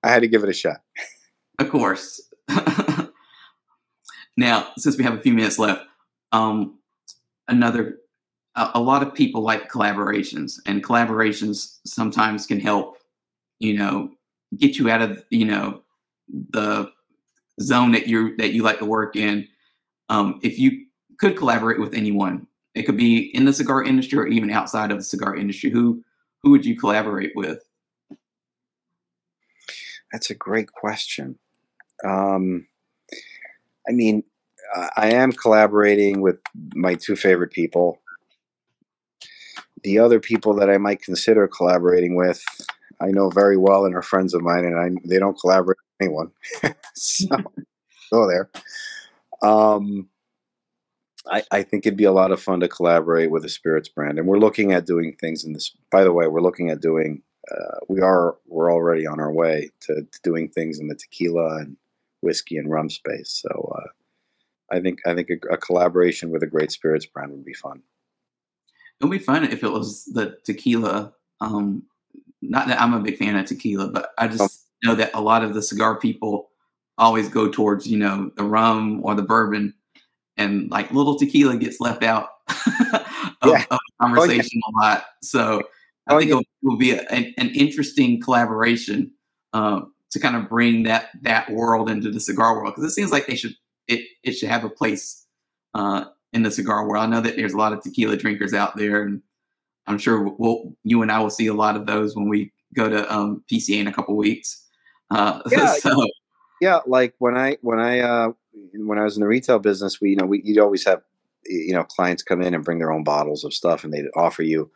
[0.03, 0.79] I had to give it a shot.
[1.59, 2.21] Of course.
[4.37, 5.83] now, since we have a few minutes left,
[6.33, 6.79] um,
[7.49, 7.99] another
[8.55, 12.99] a, a lot of people like collaborations, and collaborations sometimes can help,
[13.59, 14.11] you know,
[14.57, 15.83] get you out of you know
[16.51, 16.91] the
[17.61, 19.49] zone that you that you like to work in.
[20.09, 20.87] Um, if you
[21.19, 24.99] could collaborate with anyone, it could be in the cigar industry or even outside of
[24.99, 25.71] the cigar industry.
[25.71, 26.03] Who
[26.43, 27.65] who would you collaborate with?
[30.13, 31.39] That's a great question.
[32.07, 32.67] Um,
[33.89, 34.23] I mean,
[34.97, 36.41] I am collaborating with
[36.75, 38.01] my two favorite people.
[39.83, 42.43] The other people that I might consider collaborating with,
[43.01, 46.09] I know very well and are friends of mine, and I, they don't collaborate with
[46.09, 46.31] anyone.
[46.95, 47.29] so
[48.13, 48.51] go there.
[49.43, 50.09] Um,
[51.31, 54.19] I, I, think it'd be a lot of fun to collaborate with a spirits brand,
[54.19, 55.77] and we're looking at doing things in this.
[55.91, 57.23] By the way, we're looking at doing.
[57.51, 61.59] Uh, we are we're already on our way to, to, doing things in the tequila
[61.59, 61.77] and
[62.21, 63.43] whiskey and rum space.
[63.43, 63.89] So uh,
[64.75, 67.83] I think I think a, a, collaboration with a great spirits brand would be fun.
[69.01, 71.85] It would be fun if it was the tequila um,
[72.43, 74.89] not that I'm a big fan of tequila, but I just oh.
[74.89, 76.48] know that a lot of the cigar people
[76.99, 79.75] always go towards, you know, the rum or the bourbon,
[80.37, 83.65] and like little tequila gets left out of, yeah.
[83.71, 84.89] of conversation oh, yeah.
[84.89, 85.05] a lot.
[85.23, 85.63] So
[86.07, 86.39] I oh, think yeah.
[86.39, 89.13] it will be a, an, an, interesting collaboration
[89.53, 89.81] uh,
[90.11, 93.27] to kind of bring that that world into the cigar world because it seems like
[93.27, 93.55] they should
[93.87, 95.27] it it should have a place
[95.75, 97.05] uh, in the cigar world.
[97.05, 99.23] I know that there's a lot of tequila drinkers out there, and
[99.87, 102.89] I'm sure we'll you and I will see a lot of those when we go
[102.89, 104.65] to um, PCA in a couple weeks.
[105.11, 106.07] Uh, yeah, so.
[106.61, 108.33] Yeah, like when I when I uh,
[108.75, 111.03] when I was in the retail business, we you know we you'd always have
[111.47, 114.43] you know clients come in and bring their own bottles of stuff, and they'd offer
[114.43, 114.71] you.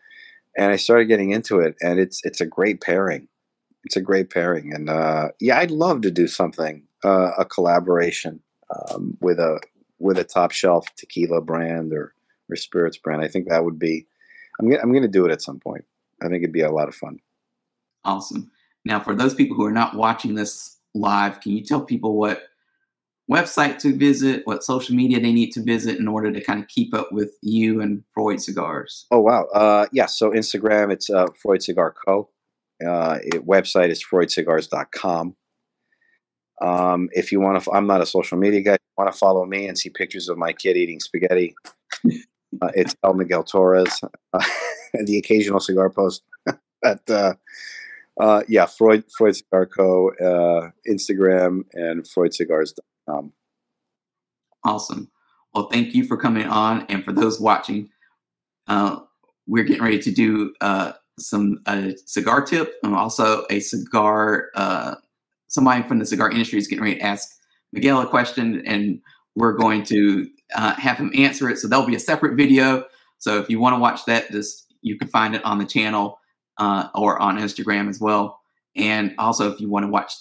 [0.57, 3.29] And I started getting into it, and it's it's a great pairing.
[3.85, 8.41] It's a great pairing, and uh, yeah, I'd love to do something uh, a collaboration
[8.71, 9.61] um, with a
[9.99, 12.15] with a top shelf tequila brand or
[12.49, 13.23] or spirits brand.
[13.23, 14.07] I think that would be
[14.61, 15.85] I'm I'm going to do it at some point.
[16.21, 17.19] I think it'd be a lot of fun.
[18.05, 18.51] Awesome.
[18.85, 22.43] Now, for those people who are not watching this live, can you tell people what
[23.31, 26.69] website to visit, what social media they need to visit in order to kind of
[26.69, 29.07] keep up with you and Freud Cigars?
[29.11, 30.07] Oh wow, uh, yeah.
[30.07, 32.31] So Instagram, it's uh, Freud Cigar Co.
[32.87, 35.37] Uh, it, website is freudcigars.com.
[36.61, 38.77] Um, if you want to, I'm not a social media guy.
[38.97, 41.55] Want to follow me and see pictures of my kid eating spaghetti?
[42.61, 44.01] Uh, it's El Miguel Torres,
[44.93, 46.23] the occasional cigar post.
[46.85, 47.37] at
[48.21, 50.11] uh, yeah, Freud Freud Cigar Co.
[50.11, 53.33] Uh, Instagram and FreudCigars.com.
[54.65, 55.11] Awesome.
[55.55, 57.91] Well, thank you for coming on, and for those watching,
[58.69, 59.01] uh,
[59.47, 64.51] we're getting ready to do uh, some a cigar tip and also a cigar.
[64.55, 64.97] Uh,
[65.49, 67.29] somebody from the cigar industry is getting ready to ask
[67.73, 69.01] Miguel a question, and
[69.35, 71.59] we're going to uh, have him answer it.
[71.59, 72.85] So there'll be a separate video.
[73.19, 76.19] So if you want to watch that, just you can find it on the channel
[76.63, 78.41] uh, or on Instagram as well.
[78.77, 80.13] And also, if you want to watch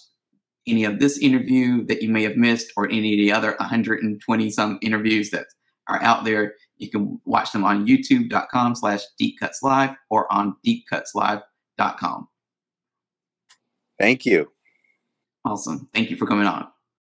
[0.68, 4.50] any of this interview that you may have missed or any of the other 120
[4.50, 5.46] some interviews that
[5.88, 12.28] are out there, you can watch them on youtube.com slash deepcutslive or on deepcutslive.com.
[14.00, 14.52] Thank you.
[15.46, 15.88] Awesome.
[15.94, 16.68] Thank you for coming on.